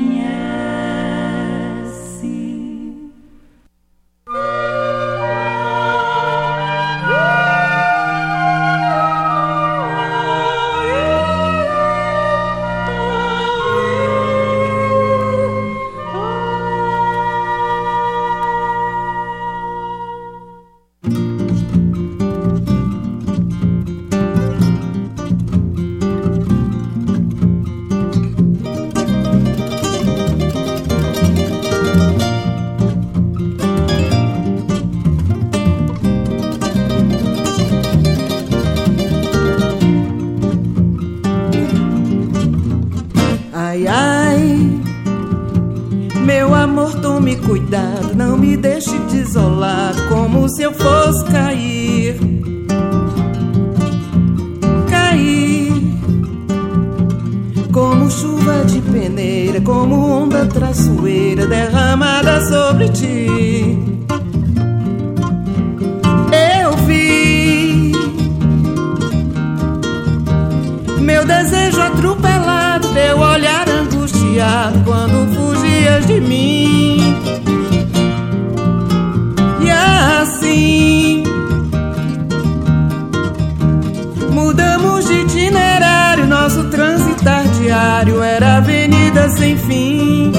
sem 89.45 89.57
fim. 89.57 90.31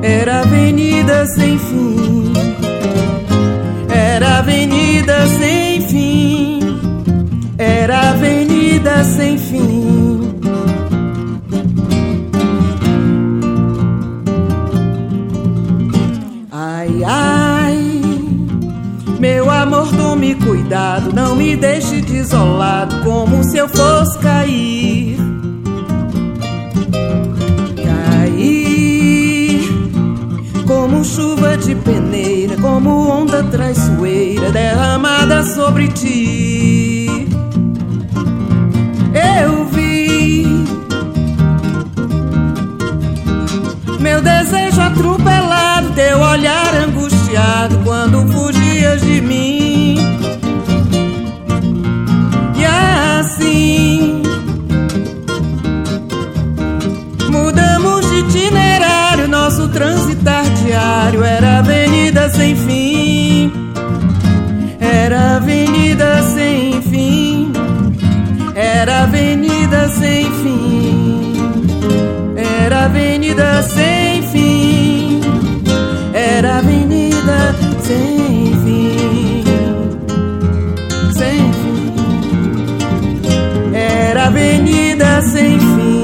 Era 0.00 0.42
avenida 0.42 1.26
sem 1.26 1.58
fim. 1.58 2.32
Era 3.88 4.38
avenida 4.38 5.26
sem 5.26 5.80
fim. 5.80 6.60
Era 7.58 8.10
avenida 8.10 9.02
sem 9.02 9.36
fim. 9.36 10.32
Ai, 16.52 17.02
ai, 17.04 17.78
meu 19.18 19.50
amor, 19.50 19.88
tome 19.96 20.36
cuidado, 20.36 21.12
não 21.12 21.34
me 21.34 21.56
deixe 21.56 22.00
desolado 22.00 23.02
como 23.02 23.42
se 23.42 23.58
eu 23.58 23.68
fosse 23.68 24.18
cair. 24.20 25.05
de 31.66 31.74
peneira, 31.74 32.56
como 32.58 33.08
onda 33.08 33.42
traiçoeira 33.42 34.52
derramada 34.52 35.42
sobre 35.42 35.88
ti. 35.88 37.26
Eu 39.12 39.64
vi 39.64 40.46
meu 43.98 44.22
desejo 44.22 44.80
atropelado, 44.80 45.90
teu 45.90 46.20
olhar 46.20 46.72
angustiado 46.86 47.80
quando 47.82 48.24
fugias 48.32 49.00
de 49.00 49.20
mim. 49.20 49.65
sem 62.46 62.54
fim. 62.54 63.52
Era 64.80 65.36
avenida 65.36 66.22
sem 66.22 66.80
fim. 66.82 67.52
Era 68.54 69.02
avenida 69.02 69.88
sem 69.88 70.24
fim. 70.42 71.32
Era 72.36 72.84
avenida 72.84 73.62
sem 73.62 74.22
fim. 74.22 75.20
Era 76.14 76.58
avenida 76.58 77.54
sem 77.82 78.52
fim. 78.64 79.44
Sem 81.12 81.52
fim. 81.52 81.94
Era 83.74 84.26
avenida 84.26 85.20
sem 85.22 85.58
fim. 85.58 85.95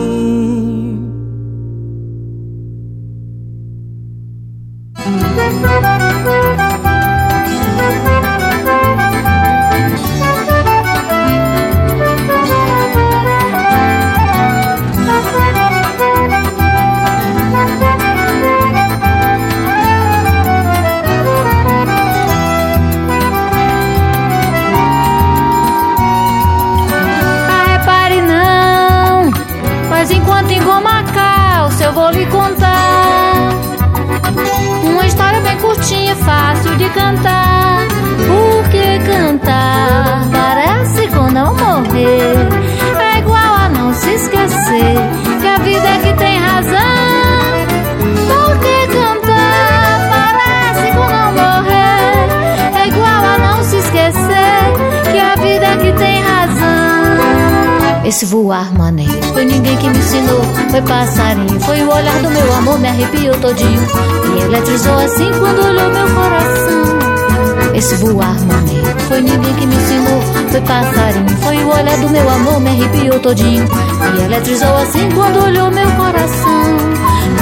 Foi 60.72 60.80
passarinho, 60.80 61.61
foi 61.61 61.82
o 61.82 61.94
olhar 61.94 62.22
do 62.22 62.30
meu 62.30 62.54
amor, 62.54 62.78
me 62.78 62.88
arrepiou 62.88 63.35
todinho. 63.35 63.87
E 64.35 64.40
eletrizou 64.40 64.98
assim 65.00 65.30
quando 65.38 65.66
olhou 65.66 65.90
meu 65.90 66.08
coração. 66.14 67.74
Esse 67.74 67.94
voar 67.96 68.40
maneiro 68.40 68.98
foi 69.06 69.20
ninguém 69.20 69.54
que 69.54 69.66
me 69.66 69.74
ensinou, 69.74 70.22
foi 70.50 70.61
passarinho, 70.62 71.28
foi 71.42 71.58
o 71.58 71.68
olhar 71.68 71.98
do 71.98 72.08
meu 72.08 72.26
amor, 72.26 72.58
me 72.58 72.70
arrepiou 72.70 73.20
todinho. 73.20 73.68
E 74.16 74.22
eletrizou 74.22 74.74
assim 74.78 75.11
quando 75.11 75.44
olhou 75.44 75.70
meu 75.70 75.90
coração. 75.90 76.62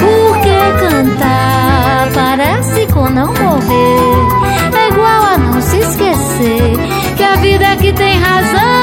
Por 0.01 0.37
que 0.39 0.89
cantar? 0.89 2.09
Parece 2.13 2.85
com 2.87 3.09
não 3.09 3.27
morrer. 3.27 4.77
É 4.77 4.89
igual 4.89 5.23
a 5.23 5.37
não 5.37 5.61
se 5.61 5.77
esquecer 5.77 6.73
que 7.15 7.23
a 7.23 7.35
vida 7.37 7.63
é 7.63 7.75
que 7.77 7.93
tem 7.93 8.19
razão. 8.19 8.80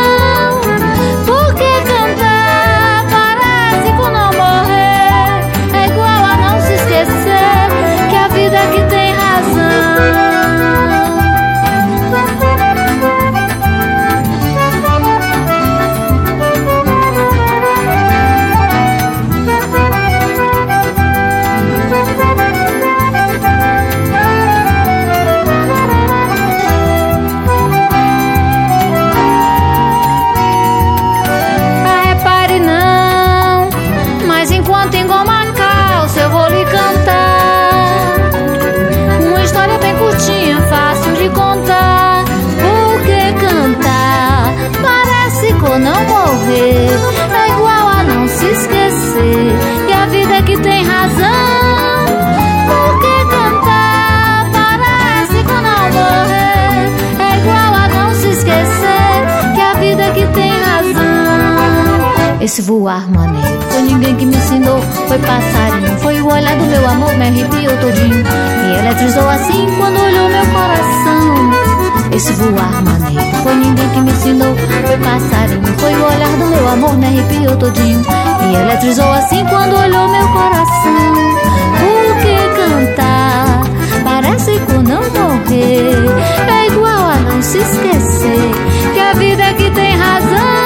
Vida 8.48 8.60
que 8.72 8.82
tem 8.88 9.12
razão. 9.12 10.97
Foi 65.18 65.26
passarinho, 65.26 65.98
foi 65.98 66.20
o 66.20 66.26
olhar 66.26 66.56
do 66.56 66.64
meu 66.64 66.88
amor, 66.88 67.14
me 67.14 67.26
arrepiou 67.26 67.76
todinho. 67.78 68.24
E 68.64 68.78
eletrizou 68.78 69.28
assim 69.28 69.66
quando 69.76 70.00
olhou 70.00 70.28
meu 70.28 70.46
coração. 70.46 71.50
Esse 72.12 72.32
voar 72.32 72.82
maneiro 72.82 73.36
foi 73.42 73.54
ninguém 73.54 73.88
que 73.90 74.00
me 74.00 74.10
ensinou, 74.10 74.56
foi 74.86 74.96
passarinho, 74.98 75.78
foi 75.78 75.94
o 75.94 76.04
olhar 76.04 76.36
do 76.38 76.46
meu 76.46 76.68
amor, 76.68 76.96
me 76.98 77.06
arrepiou 77.06 77.56
todinho. 77.56 78.02
E 78.42 78.54
eletrizou 78.54 79.12
assim 79.12 79.44
quando 79.46 79.76
olhou 79.76 80.08
meu 80.08 80.28
coração. 80.28 81.14
Por 81.80 82.16
que 82.22 82.96
cantar? 82.96 83.62
Parece 84.04 84.58
com 84.60 84.82
não 84.82 85.02
morrer. 85.02 85.94
É 86.48 86.66
igual 86.66 87.10
a 87.10 87.16
não 87.16 87.42
se 87.42 87.58
esquecer 87.58 88.50
que 88.94 89.00
a 89.00 89.12
vida 89.14 89.42
é 89.42 89.52
que 89.54 89.70
tem 89.70 89.96
razão. 89.96 90.57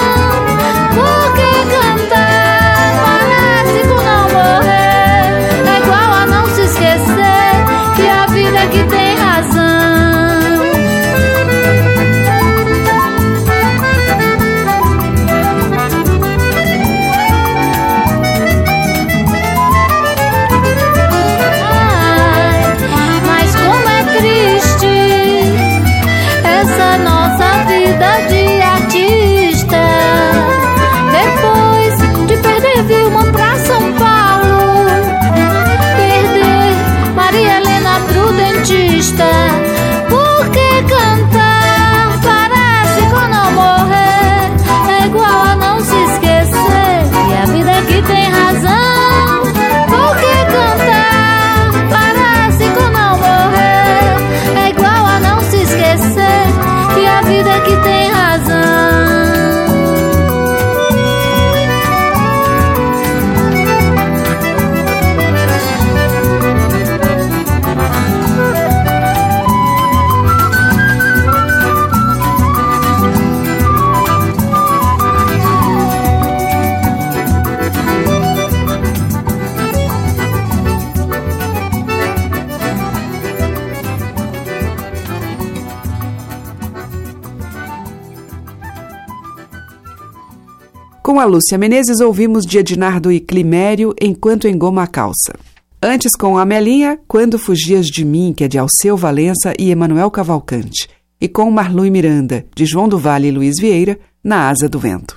A 91.22 91.24
Lúcia 91.24 91.56
Menezes 91.56 92.00
ouvimos 92.00 92.44
de 92.44 92.58
Ednardo 92.58 93.12
e 93.12 93.20
Climério 93.20 93.94
Enquanto 94.00 94.48
Engoma 94.48 94.82
a 94.82 94.88
Calça. 94.88 95.32
Antes 95.80 96.16
com 96.18 96.36
a 96.36 96.44
Melinha, 96.44 96.98
Quando 97.06 97.38
Fugias 97.38 97.86
de 97.86 98.04
Mim, 98.04 98.34
que 98.36 98.42
é 98.42 98.48
de 98.48 98.58
Alceu 98.58 98.96
Valença 98.96 99.54
e 99.56 99.70
Emanuel 99.70 100.10
Cavalcante. 100.10 100.88
E 101.20 101.28
com 101.28 101.48
Marlu 101.48 101.86
e 101.86 101.90
Miranda, 101.92 102.44
de 102.56 102.66
João 102.66 102.88
do 102.88 102.98
Vale 102.98 103.28
e 103.28 103.30
Luiz 103.30 103.54
Vieira, 103.60 104.00
Na 104.22 104.48
Asa 104.48 104.68
do 104.68 104.80
Vento. 104.80 105.16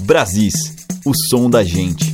Brasis, 0.00 0.54
o 1.06 1.12
som 1.30 1.48
da 1.48 1.62
gente. 1.62 2.12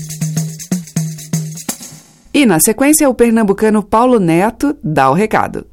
E 2.34 2.44
na 2.44 2.60
sequência, 2.60 3.08
o 3.08 3.14
pernambucano 3.14 3.82
Paulo 3.82 4.20
Neto 4.20 4.76
dá 4.84 5.10
o 5.10 5.14
recado. 5.14 5.66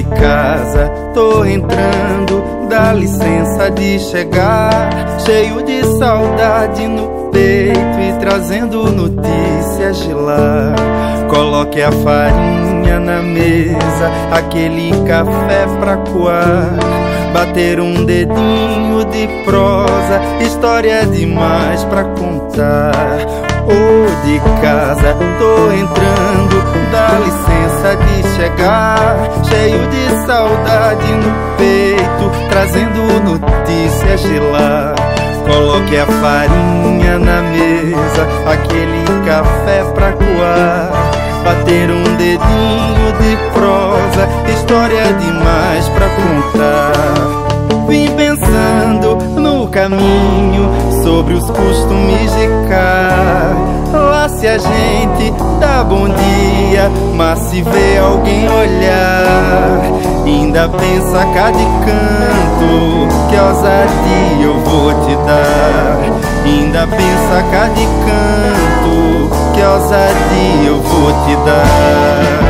De 0.00 0.04
casa, 0.04 0.90
tô 1.12 1.44
entrando, 1.44 2.68
dá 2.68 2.92
licença 2.92 3.70
de 3.70 3.98
chegar. 3.98 5.20
Cheio 5.26 5.62
de 5.62 5.84
saudade 5.98 6.86
no 6.86 7.30
peito 7.30 8.00
e 8.00 8.18
trazendo 8.18 8.90
notícias 8.90 9.98
de 9.98 10.14
lá. 10.14 10.74
Coloque 11.28 11.82
a 11.82 11.92
farinha 11.92 12.98
na 12.98 13.20
mesa, 13.22 14.10
aquele 14.32 14.90
café 15.06 15.66
pra 15.78 15.98
coar. 15.98 16.70
Bater 17.34 17.78
um 17.78 18.04
dedinho 18.04 19.04
de 19.04 19.28
prosa, 19.44 20.20
história 20.40 21.06
demais 21.06 21.84
pra 21.84 22.04
contar. 22.04 23.49
Ô 23.66 24.24
de 24.24 24.40
casa, 24.60 25.16
tô 25.38 25.72
entrando, 25.72 26.56
dá 26.90 27.18
licença 27.18 27.96
de 27.96 28.22
chegar. 28.36 29.16
Cheio 29.44 29.86
de 29.88 30.26
saudade 30.26 31.12
no 31.12 31.56
peito, 31.56 32.30
trazendo 32.48 33.20
notícias 33.24 34.20
de 34.22 34.38
lá. 34.38 34.94
Coloque 35.46 35.96
a 35.96 36.06
farinha 36.06 37.18
na 37.18 37.42
mesa, 37.42 38.26
aquele 38.46 39.04
café 39.26 39.84
pra 39.94 40.12
coar. 40.12 40.90
Bater 41.44 41.90
um 41.90 42.04
dedinho 42.16 43.12
de 43.20 43.36
prosa, 43.52 44.28
história 44.52 45.12
demais 45.14 45.88
pra 45.88 46.06
contar. 46.08 46.92
Vim 47.88 48.08
pensando 48.14 49.18
caminho 49.70 50.68
sobre 51.02 51.34
os 51.34 51.46
costumes 51.46 52.30
de 52.32 52.68
cá. 52.68 53.54
Lá 53.92 54.28
se 54.28 54.46
a 54.46 54.58
gente 54.58 55.32
dá 55.60 55.82
bom 55.84 56.08
dia, 56.08 56.90
mas 57.14 57.38
se 57.38 57.62
vê 57.62 57.98
alguém 57.98 58.48
olhar, 58.48 59.80
ainda 60.24 60.68
pensa 60.68 61.24
cá 61.34 61.50
de 61.50 61.64
canto, 61.84 63.08
que 63.28 63.36
ousadia 63.36 64.44
eu 64.44 64.60
vou 64.60 64.92
te 65.06 65.16
dar. 65.26 65.98
Ainda 66.44 66.86
pensa 66.86 67.42
cá 67.50 67.68
de 67.68 67.86
canto, 68.04 69.30
que 69.54 69.62
ousadia 69.62 70.68
eu 70.68 70.80
vou 70.80 71.12
te 71.24 71.36
dar. 71.44 72.49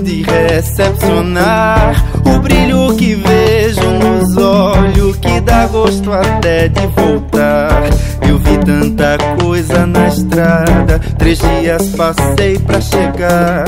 Jeito 0.00 0.02
de 0.02 0.22
recepcionar, 0.22 2.04
o 2.24 2.38
brilho 2.40 2.94
que 2.96 3.14
vejo 3.14 3.90
nos 3.90 4.36
olhos, 4.36 5.16
que 5.16 5.40
dá 5.40 5.66
gosto 5.66 6.12
até 6.12 6.68
de 6.68 6.86
voltar. 6.88 7.82
Eu 8.26 8.38
vi 8.38 8.58
tanta 8.58 9.16
coisa 9.42 9.86
na 9.86 10.08
estrada, 10.08 10.98
três 11.18 11.38
dias 11.38 11.88
passei 11.90 12.58
pra 12.58 12.80
chegar. 12.80 13.64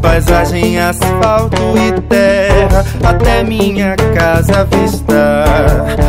Paisagem, 0.00 0.78
asfalto 0.78 1.56
e 1.76 2.00
terra, 2.02 2.84
até 3.02 3.42
minha 3.42 3.96
casa 4.14 4.60
avistar. 4.60 6.05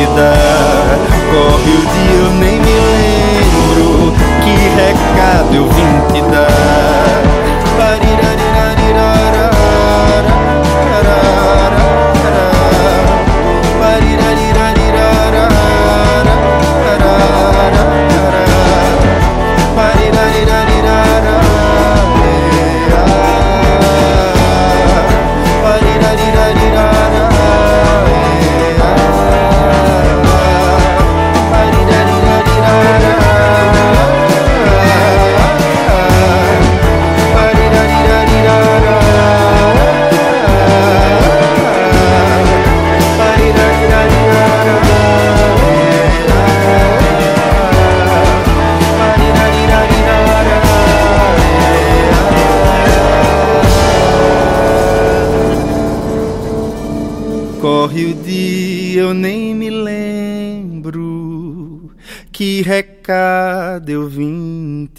Te 0.00 0.06
dar. 0.06 0.98
Corre 1.30 1.72
o 1.72 1.86
dia 1.92 2.14
eu 2.16 2.30
nem 2.30 2.58
me 2.58 2.76
lembro 2.94 4.12
que 4.42 4.52
recado 4.76 5.54
eu 5.54 5.68
vim 5.68 6.12
te 6.12 6.22
dar. 6.30 6.99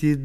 Vim 0.02 0.24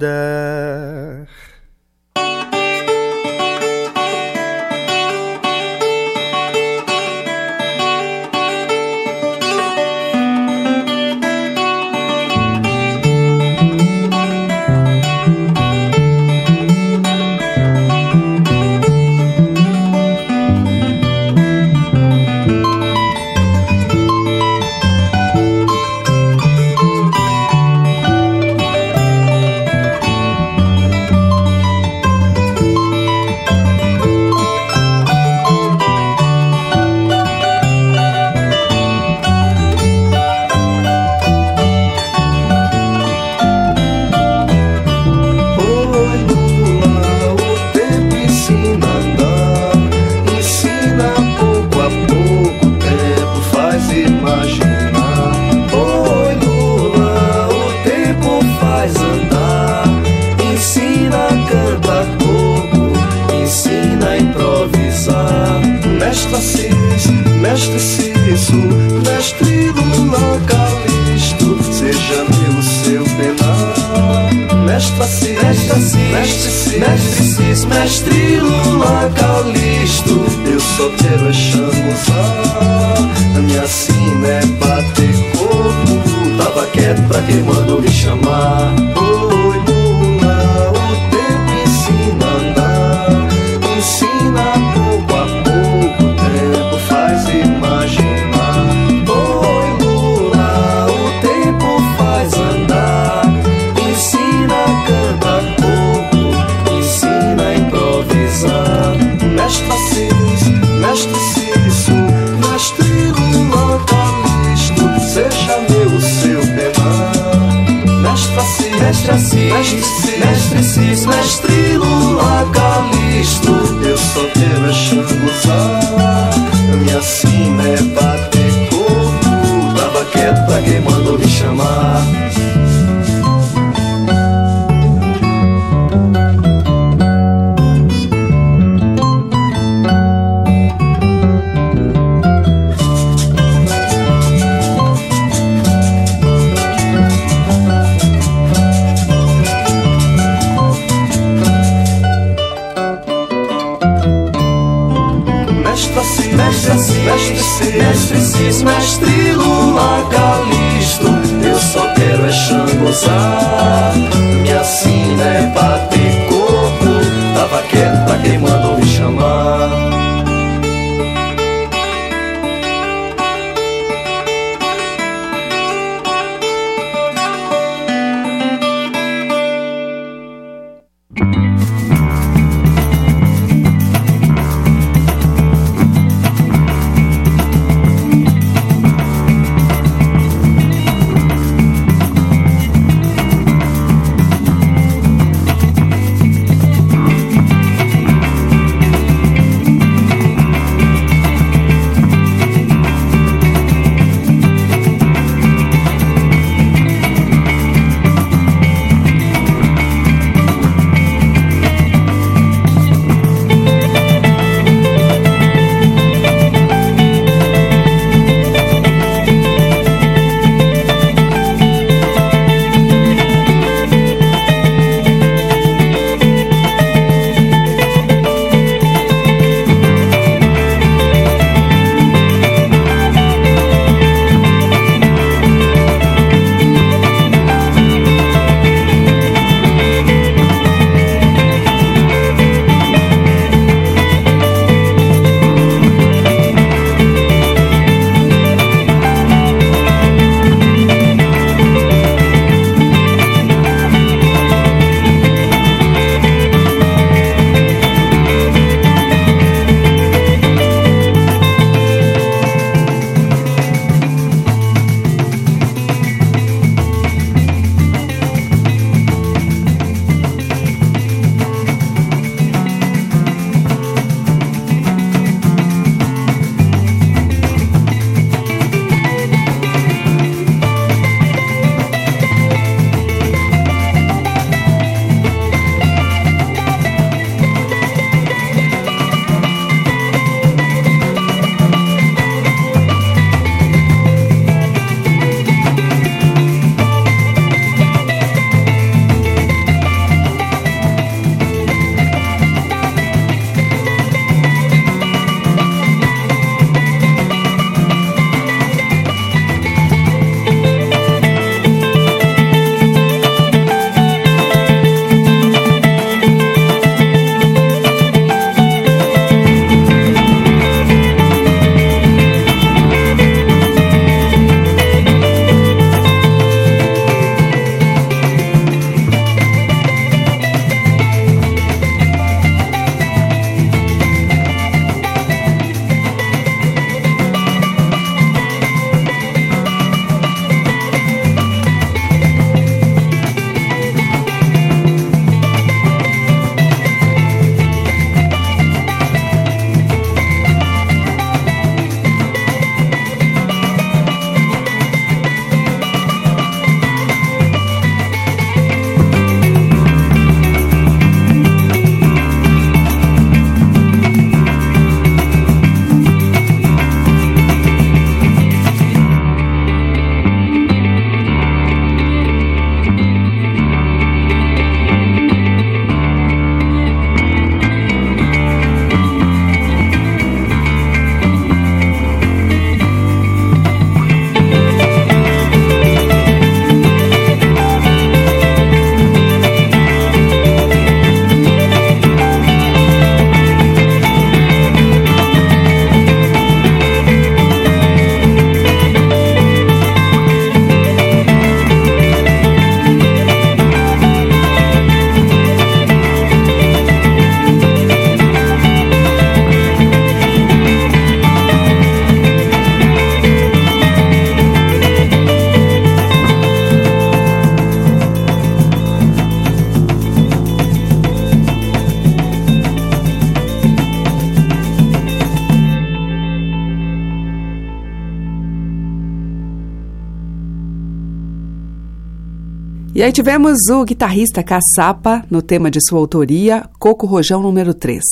aí 433.07 433.12
tivemos 433.12 433.68
o 433.70 433.84
guitarrista 433.84 434.42
Caçapa 434.42 435.24
no 435.30 435.40
tema 435.40 435.70
de 435.70 435.78
sua 435.80 436.00
autoria, 436.00 436.68
Coco 436.76 437.07
Rojão 437.07 437.40
número 437.40 437.72
3. 437.72 438.02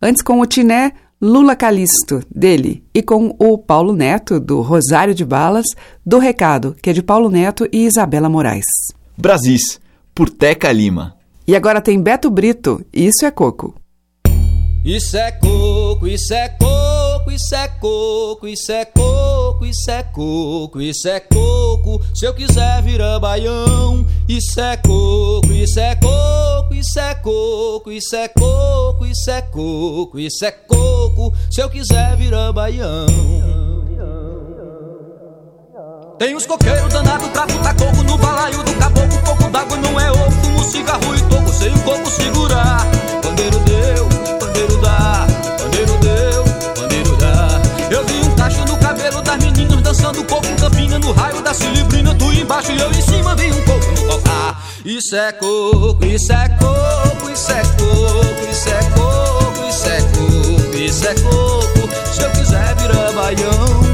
Antes 0.00 0.22
com 0.22 0.40
o 0.40 0.46
Tiné, 0.46 0.92
Lula 1.20 1.54
Calisto, 1.54 2.22
dele, 2.34 2.82
e 2.94 3.02
com 3.02 3.36
o 3.38 3.58
Paulo 3.58 3.92
Neto, 3.92 4.40
do 4.40 4.62
Rosário 4.62 5.14
de 5.14 5.22
Balas, 5.22 5.66
do 6.04 6.18
Recado, 6.18 6.74
que 6.82 6.88
é 6.88 6.94
de 6.94 7.02
Paulo 7.02 7.28
Neto 7.28 7.68
e 7.70 7.84
Isabela 7.84 8.30
Moraes. 8.30 8.64
Brasis, 9.18 9.78
por 10.14 10.30
Teca 10.30 10.72
Lima. 10.72 11.14
E 11.46 11.54
agora 11.54 11.82
tem 11.82 12.00
Beto 12.00 12.30
Brito, 12.30 12.82
Isso 12.90 13.26
é 13.26 13.30
Coco. 13.30 13.74
Isso 14.82 15.14
é 15.18 15.30
coco, 15.32 16.06
isso 16.06 16.32
é 16.32 16.48
coco, 16.48 16.97
isso 17.30 17.54
é 17.54 17.68
coco, 17.68 18.46
isso 18.46 18.72
é 18.72 18.84
coco, 18.84 19.64
isso 19.64 19.90
é 19.90 20.02
coco, 20.02 20.80
isso 20.80 21.08
é 21.08 21.20
coco. 21.20 22.00
Se 22.14 22.26
eu 22.26 22.34
quiser 22.34 22.82
virar 22.82 23.18
baião, 23.18 24.06
isso 24.28 24.60
é 24.60 24.76
coco, 24.76 25.52
isso 25.52 25.80
é 25.80 25.94
coco, 25.96 26.74
isso 26.74 26.98
é 26.98 27.14
coco, 27.14 27.90
isso 27.90 28.16
é 28.16 28.28
coco, 28.28 29.06
isso 29.06 29.30
é 29.30 29.42
coco, 29.42 30.18
isso 30.18 30.44
é 30.44 30.50
coco. 30.50 31.32
Se 31.50 31.60
eu 31.60 31.70
quiser 31.70 32.16
virar 32.16 32.52
baião. 32.52 33.06
Tem 36.18 36.34
uns 36.34 36.46
coqueiros 36.46 36.92
danados 36.92 37.28
pra 37.28 37.46
botar 37.46 37.74
coco 37.74 38.02
no 38.02 38.18
balaio 38.18 38.60
do 38.64 38.74
caboclo. 38.74 39.18
Coco 39.24 39.50
d'água 39.50 39.76
não 39.76 40.00
é 40.00 40.10
ovo, 40.10 40.30
fumo 40.42 40.64
cigarro 40.64 41.14
e 41.14 41.22
toco 41.22 41.52
sem 41.52 41.72
o 41.72 41.80
coco 41.82 42.10
segurar. 42.10 42.84
Pandeiro 43.22 43.58
deu, 43.60 44.08
pandeiro 44.40 44.80
dá, 44.80 45.26
meninas 49.78 49.82
dançando 49.82 50.24
coco 50.24 50.48
campina 50.60 50.98
no 50.98 51.12
raio 51.12 51.42
da 51.42 51.54
cilibrina. 51.54 52.14
Tu 52.14 52.32
embaixo 52.32 52.72
e 52.72 52.80
eu 52.80 52.90
em 52.90 53.02
cima 53.02 53.34
vi 53.34 53.50
um 53.50 53.64
coco 53.64 53.90
no 53.92 54.06
cocar. 54.06 54.62
Isso 54.84 55.16
é 55.16 55.32
coco, 55.32 56.04
isso 56.04 56.32
é 56.32 56.48
coco, 56.48 57.30
isso 57.30 57.52
é 57.52 57.62
coco, 57.62 58.50
isso 58.50 58.68
é 58.68 58.82
coco, 58.96 59.68
isso 59.68 59.88
é 59.88 60.00
coco, 60.00 60.76
isso 60.76 61.06
é 61.06 61.14
coco. 61.14 62.12
Se 62.12 62.22
eu 62.22 62.30
quiser 62.30 62.74
virar 62.76 63.12
baião, 63.12 63.87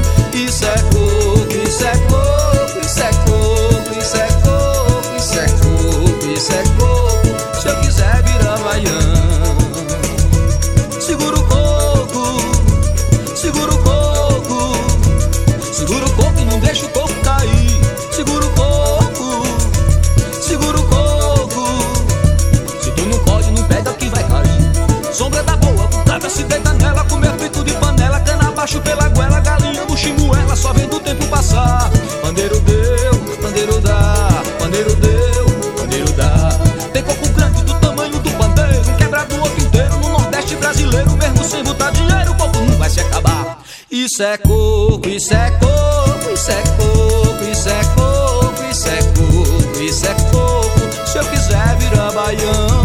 abaixo 28.65 28.81
pela 28.81 29.07
goela, 29.09 29.39
galinha 29.41 29.85
no 29.85 29.95
chimuela, 29.95 30.55
só 30.55 30.73
vendo 30.73 30.95
o 30.95 30.99
tempo 30.99 31.23
passar. 31.27 31.89
Pandeiro 32.21 32.59
deu, 32.61 33.13
pandeiro 33.39 33.79
dá, 33.79 34.43
pandeiro 34.57 34.95
deu, 34.95 35.45
pandeiro 35.77 36.11
dá. 36.13 36.49
Tem 36.91 37.03
coco 37.03 37.29
grande 37.29 37.63
do 37.63 37.75
tamanho 37.75 38.19
do 38.19 38.31
pandeiro, 38.31 38.97
quebrado 38.97 39.35
o 39.35 39.39
outro 39.41 39.63
inteiro 39.63 39.95
no 39.97 40.09
Nordeste 40.09 40.55
brasileiro, 40.55 41.11
mesmo 41.11 41.43
sem 41.43 41.63
botar 41.63 41.91
dinheiro, 41.91 42.31
o 42.31 42.35
coco 42.35 42.57
não 42.57 42.77
vai 42.77 42.89
se 42.89 42.99
acabar. 43.01 43.59
Isso 43.91 44.23
é 44.23 44.37
coco, 44.37 45.07
isso 45.07 45.33
é 45.33 45.51
coco, 45.51 46.31
isso 46.33 46.51
é 46.51 46.63
coco, 46.63 47.43
isso 47.51 47.69
é 47.69 47.83
coco, 47.95 48.63
isso 48.71 48.89
é 48.89 49.03
coco, 49.03 49.79
isso 49.79 50.05
é 50.07 50.13
coco. 50.31 51.07
Se 51.07 51.17
eu 51.19 51.25
quiser 51.25 51.77
virar 51.77 52.11
baião, 52.13 52.84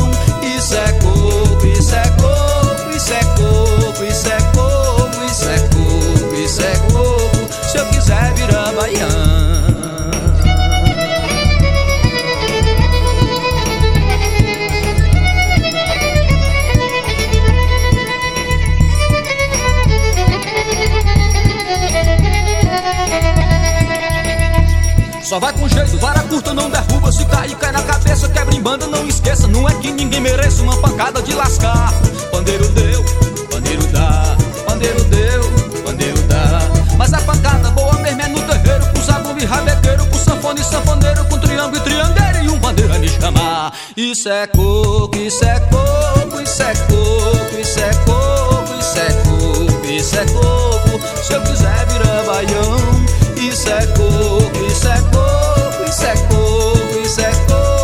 banda 28.71 28.87
Não 28.87 29.07
esqueça, 29.09 29.49
não 29.49 29.69
é 29.69 29.75
que 29.75 29.91
ninguém 29.91 30.21
mereça 30.21 30.63
Uma 30.63 30.77
pancada 30.77 31.21
de 31.23 31.35
lascar. 31.35 31.93
Pandeiro 32.31 32.69
deu, 32.69 33.03
pandeiro 33.51 33.87
dá 33.89 34.37
Pandeiro 34.67 35.03
deu, 35.05 35.43
pandeiro 35.85 36.23
dá. 36.23 36.61
Mas 36.97 37.13
a 37.13 37.21
pancada 37.21 37.71
boa 37.71 37.95
mesmo 37.95 38.23
é 38.23 38.29
no 38.29 38.41
terreiro 38.41 38.87
Com 38.95 39.03
zabumba 39.03 39.43
e 39.43 39.45
rabequeiro, 39.45 40.07
com 40.07 40.19
sanfone 40.19 40.61
e 40.61 40.65
sanfoneiro 40.65 41.25
Com 41.25 41.39
triângulo 41.39 41.77
e 41.77 41.81
triangueiro 41.81 42.45
e 42.45 42.49
um 42.49 42.59
bandeira 42.59 42.99
me 42.99 43.09
chamar. 43.09 43.73
Isso 43.97 44.29
é 44.29 44.47
coco, 44.47 45.17
isso 45.17 45.45
é 45.45 45.59
coco 45.61 46.41
Isso 46.41 46.63
é 46.63 46.75
coco, 46.75 47.61
isso 47.61 47.81
é 47.81 47.95
coco 48.07 48.75
Isso 48.79 48.99
é 48.99 49.13
coco, 49.25 49.87
isso 49.87 50.17
é 50.17 50.25
coco. 50.27 51.25
Se 51.25 51.33
eu 51.33 51.41
quiser 51.43 51.87
virar 51.87 52.23
baião 52.25 53.01
isso 53.41 53.69
é 53.71 53.87
coco, 53.87 54.67
isso 54.67 54.87
é 54.87 55.01
coco, 55.11 55.85
isso 55.89 56.05
é 56.05 56.15
coco, 56.29 57.01
isso 57.03 57.21
é 57.21 57.31
coco, 57.47 57.80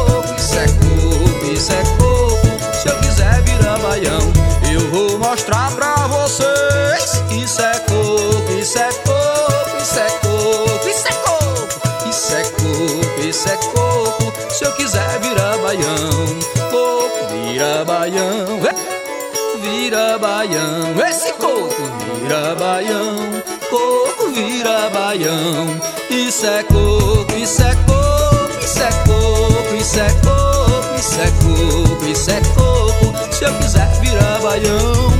mostrar 5.46 5.70
pra 5.72 5.94
vocês. 6.08 7.22
Isso 7.30 7.62
é 7.62 7.78
coco, 7.80 8.52
isso 8.58 8.78
é 8.78 8.88
coco, 9.04 9.76
isso 9.80 9.98
é 9.98 10.10
coco, 10.20 10.88
isso 10.88 11.08
é 11.08 11.12
coco, 11.12 12.08
isso 12.08 12.34
é 12.34 12.42
coco, 12.42 13.20
isso 13.20 13.48
é 13.48 13.56
coco. 13.56 14.32
Se 14.50 14.64
eu 14.64 14.72
quiser 14.72 15.20
virar 15.20 15.56
baião, 15.58 16.38
coco 16.70 17.28
vira 17.30 17.84
baião, 17.84 18.60
é, 18.66 19.58
vira 19.60 20.18
baião. 20.18 21.06
Esse 21.08 21.32
coco 21.34 21.82
vira 22.20 22.54
baião 22.56 23.42
coco 23.70 24.30
vira 24.30 24.90
baião. 24.90 25.80
Isso 26.10 26.46
é 26.46 26.62
coco, 26.64 27.32
isso 27.36 27.62
é 27.62 27.74
coco, 27.86 28.64
isso 28.64 28.80
é 28.80 28.90
coco, 29.06 29.74
isso 29.74 30.00
é 30.00 30.08
coco, 30.22 30.94
isso 30.98 31.20
é 31.20 31.30
coco, 31.30 32.06
isso 32.06 32.30
é 32.30 32.40
coco. 32.54 33.34
Se 33.34 33.44
eu 33.44 33.52
quiser 33.54 33.88
virar 34.00 34.40
baião, 34.40 35.15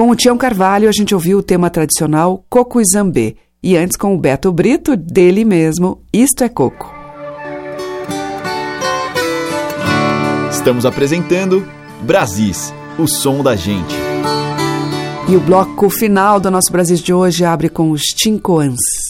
Com 0.00 0.08
o 0.08 0.16
Tião 0.16 0.38
Carvalho, 0.38 0.88
a 0.88 0.92
gente 0.92 1.14
ouviu 1.14 1.36
o 1.36 1.42
tema 1.42 1.68
tradicional 1.68 2.42
Coco 2.48 2.80
e 2.80 2.84
Zambê. 2.90 3.36
E 3.62 3.76
antes 3.76 3.98
com 3.98 4.14
o 4.14 4.18
Beto 4.18 4.50
Brito, 4.50 4.96
dele 4.96 5.44
mesmo, 5.44 6.00
Isto 6.10 6.42
é 6.42 6.48
Coco. 6.48 6.90
Estamos 10.50 10.86
apresentando 10.86 11.68
Brasis, 12.00 12.72
o 12.98 13.06
som 13.06 13.42
da 13.42 13.54
gente. 13.54 13.94
E 15.28 15.36
o 15.36 15.40
bloco 15.40 15.90
final 15.90 16.40
do 16.40 16.50
nosso 16.50 16.72
Brasil 16.72 16.96
de 16.96 17.12
hoje 17.12 17.44
abre 17.44 17.68
com 17.68 17.90
os 17.90 18.00
Tincoãs. 18.00 19.09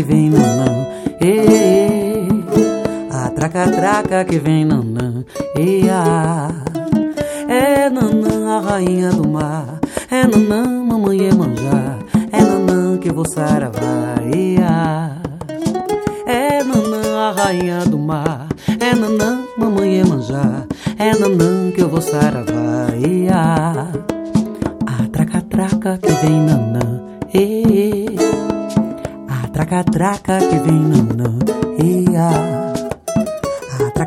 Que 0.00 0.04
vem 0.04 0.30
nanã, 0.30 0.86
e, 1.20 2.26
a 3.10 3.28
traca-traca 3.28 4.24
que 4.24 4.38
vem 4.38 4.59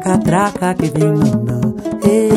a 0.04 0.18
traca-traca 0.18 0.74
que 0.74 0.89
vem 0.89 1.14
nanã, 1.14 1.62
e, 2.04 2.30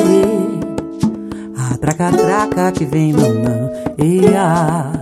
a 1.58 1.76
traca-traca 1.76 2.70
que 2.70 2.84
vem 2.84 3.12
nanã, 3.12 3.70
e 3.98 4.24
a, 4.36 4.92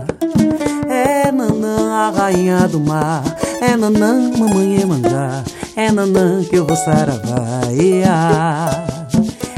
é 0.89 1.31
nanã 1.31 1.93
a 1.93 2.09
rainha 2.09 2.67
do 2.67 2.79
mar, 2.79 3.21
é 3.61 3.77
nanã 3.77 4.31
mamãe 4.35 4.81
é 4.81 4.85
manjar, 4.85 5.43
é 5.75 5.91
nanã 5.91 6.43
que 6.43 6.55
eu 6.55 6.65
vou 6.65 6.75
saravá, 6.75 7.71
e 7.71 8.03
a, 8.03 8.83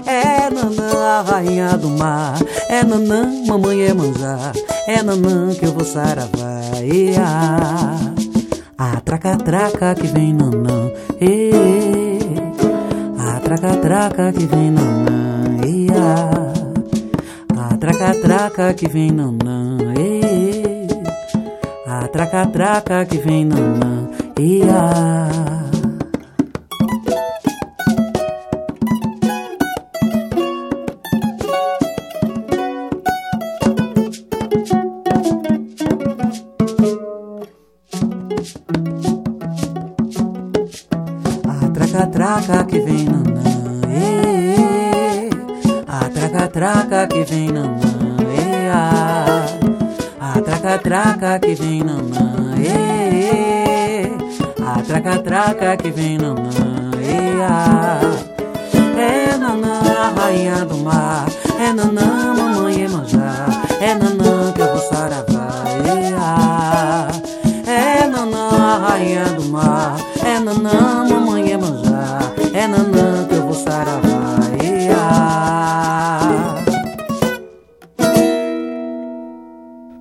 é 0.06 0.50
nanã 0.50 0.98
a 0.98 1.22
rainha 1.22 1.78
do 1.78 1.90
mar, 1.90 2.38
é 2.68 2.84
nanã 2.84 3.26
mamãe 3.48 3.84
é 3.84 3.94
manjar, 3.94 4.52
é 4.86 5.02
nanã 5.02 5.54
que 5.54 5.66
eu 5.66 5.72
vou 5.72 5.86
saravá, 5.86 6.60
e 6.84 7.16
a, 7.18 7.96
a 8.78 9.00
traca-traca 9.00 9.96
que 9.96 10.08
vem 10.08 10.34
nanã, 10.34 10.92
e, 11.22 11.52
a 12.04 12.07
traca-traca 13.48 14.34
que 14.34 14.46
vem 14.46 14.72
nanã, 14.72 15.66
e 15.66 15.88
a, 17.56 17.78
traca-traca 17.78 18.74
que 18.74 18.90
vem 18.90 19.10
nanã, 19.10 19.78
e, 19.98 20.86
a 21.88 22.06
traca-traca 22.10 23.06
que 23.06 23.18
vem 23.18 23.46
nanã, 23.46 24.10
e 24.38 24.64
traca-traca 55.48 55.84
que 55.84 55.92
vem 55.92 56.18
nanã, 56.18 56.92
e, 57.00 57.42
a, 57.42 58.02
é 59.00 59.38
nanã 59.38 59.80
a 59.80 60.10
rainha 60.10 60.66
do 60.66 60.78
mar, 60.78 61.26
é 61.60 61.72
nanã 61.72 62.34
mamãe 62.34 62.84
é 62.84 62.88
manjar, 62.88 63.48
é 63.80 63.94
nanã 63.94 64.52
que 64.54 64.62
eu 64.62 64.68
vou 64.68 64.90
saravá, 64.90 65.64
e, 65.86 66.14
a, 66.14 67.08
é 67.70 68.08
nanã 68.08 68.50
a 68.50 68.78
rainha 68.90 69.26
do 69.26 69.44
mar, 69.46 69.98
é 70.26 70.40
nanã 70.40 71.08
mamãe 71.10 71.52
é 71.52 71.58
manjar, 71.58 72.34
é 72.54 72.68
nanã 72.68 73.26
que 73.28 73.36
eu 73.36 73.44
vou 73.44 73.54
saravá, 73.54 74.40
e, 74.62 74.90
a. 74.92 76.56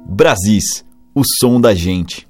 Brasis, 0.09 0.85
o 1.15 1.23
som 1.39 1.61
da 1.61 1.75
gente. 1.75 2.27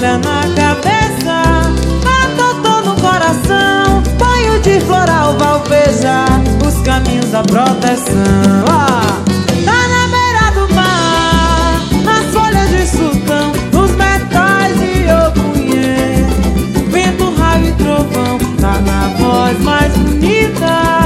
Muita 0.00 0.18
palha 0.18 0.18
na 0.18 0.40
cabeça, 0.54 1.42
atotô 2.24 2.80
no 2.88 2.96
coração, 2.96 4.02
banho 4.18 4.58
de 4.60 4.80
floral 4.80 5.36
valveja, 5.36 6.24
os 6.66 6.80
caminhos 6.82 7.30
da 7.30 7.42
proteção. 7.42 8.64
Ah! 8.66 9.20
Tá 9.64 9.88
na 9.88 10.08
beira 10.08 10.50
do 10.54 10.74
mar, 10.74 11.82
nas 12.02 12.26
folhas 12.32 12.70
de 12.70 12.86
sultão, 12.86 13.52
nos 13.72 13.90
metais 13.92 14.74
de 14.78 15.04
opunhê, 15.28 16.24
vento, 16.88 17.34
raio 17.34 17.66
e 17.66 17.72
trovão, 17.72 18.38
tá 18.58 18.80
na 18.80 19.08
voz 19.18 19.60
mais 19.60 19.92
bonita, 19.98 20.99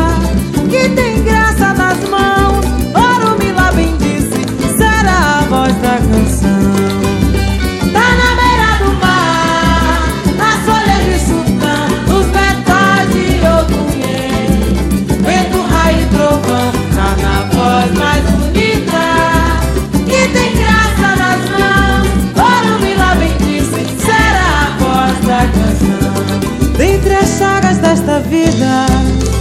vida, 28.35 28.87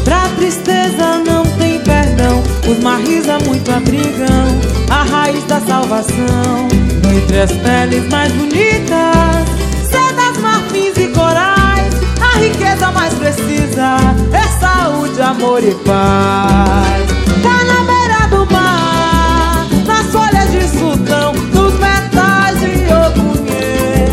pra 0.04 0.28
tristeza 0.38 1.24
não 1.26 1.44
tem 1.58 1.80
perdão. 1.80 2.44
Os 2.70 2.80
marrisa 2.84 3.40
muito 3.40 3.72
abrigam 3.72 4.48
a 4.90 5.04
raiz 5.04 5.44
da 5.46 5.60
salvação. 5.62 6.68
Dentre 7.02 7.42
as 7.42 7.52
peles 7.52 8.08
mais 8.10 8.32
bonitas, 8.34 9.46
sedas, 9.90 10.38
marfins 10.42 10.96
e 10.98 11.08
corais, 11.08 11.94
a 12.22 12.38
riqueza 12.38 12.92
mais 12.92 13.14
precisa 13.16 13.98
é 14.32 14.60
saúde, 14.60 15.22
amor 15.22 15.64
e 15.64 15.74
paz. 15.86 17.04
Tá 17.42 17.64
na 17.66 17.80
beira 17.90 18.28
do 18.30 18.52
mar, 18.54 19.68
nas 19.86 20.06
folhas 20.12 20.52
de 20.52 20.78
sultão, 20.78 21.34
nos 21.34 21.74
metais 21.80 22.60
de 22.60 22.94
opunhê, 22.94 24.08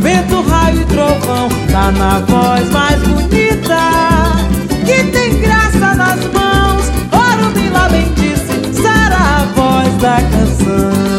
vento, 0.00 0.42
raio 0.48 0.80
e 0.80 0.84
trovão, 0.86 1.48
tá 1.70 1.90
na 1.92 2.18
voz 2.20 2.70
mais 2.70 3.00
bonita, 3.02 4.13
a 10.06 10.20
voz 10.20 10.58
da 10.58 11.13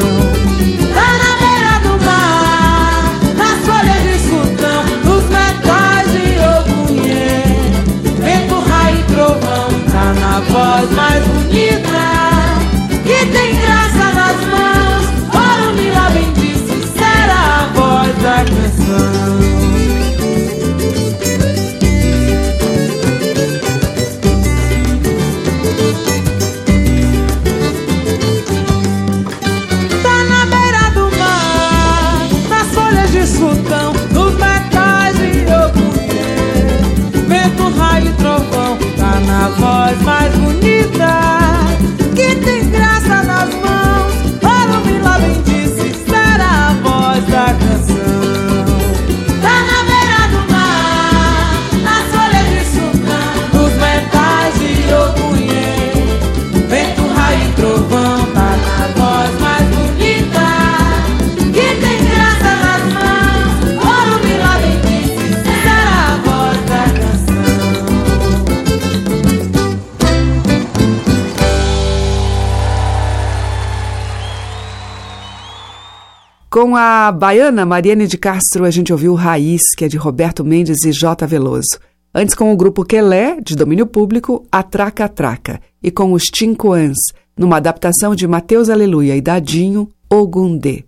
A 77.05 77.11
baiana 77.11 77.67
Mariane 77.67 78.07
de 78.07 78.17
Castro, 78.17 78.65
a 78.65 78.71
gente 78.71 78.91
ouviu 78.91 79.13
Raiz, 79.13 79.61
que 79.77 79.85
é 79.85 79.87
de 79.87 79.95
Roberto 79.95 80.43
Mendes 80.43 80.83
e 80.85 80.91
J. 80.91 81.27
Veloso. 81.27 81.77
Antes, 82.11 82.33
com 82.33 82.51
o 82.51 82.57
grupo 82.57 82.83
Quelé, 82.83 83.39
de 83.39 83.55
domínio 83.55 83.85
público, 83.85 84.43
A 84.51 84.63
Traca 84.63 85.07
Traca. 85.07 85.61
E 85.83 85.91
com 85.91 86.13
os 86.13 86.23
Tincoans, 86.23 86.97
numa 87.37 87.57
adaptação 87.57 88.15
de 88.15 88.27
Mateus 88.27 88.71
Aleluia 88.71 89.15
e 89.15 89.21
Dadinho, 89.21 89.87
Ogundê. 90.09 90.83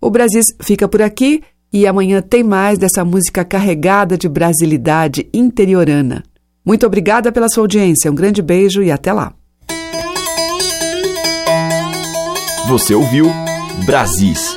O 0.00 0.08
Brasis 0.08 0.44
fica 0.62 0.86
por 0.86 1.02
aqui 1.02 1.42
e 1.72 1.84
amanhã 1.84 2.22
tem 2.22 2.44
mais 2.44 2.78
dessa 2.78 3.04
música 3.04 3.44
carregada 3.44 4.16
de 4.16 4.28
brasilidade 4.28 5.28
interiorana. 5.34 6.22
Muito 6.64 6.86
obrigada 6.86 7.32
pela 7.32 7.48
sua 7.48 7.64
audiência, 7.64 8.08
um 8.08 8.14
grande 8.14 8.40
beijo 8.40 8.84
e 8.84 8.92
até 8.92 9.12
lá. 9.12 9.32
Você 12.68 12.94
ouviu 12.94 13.26
Brasis, 13.84 14.56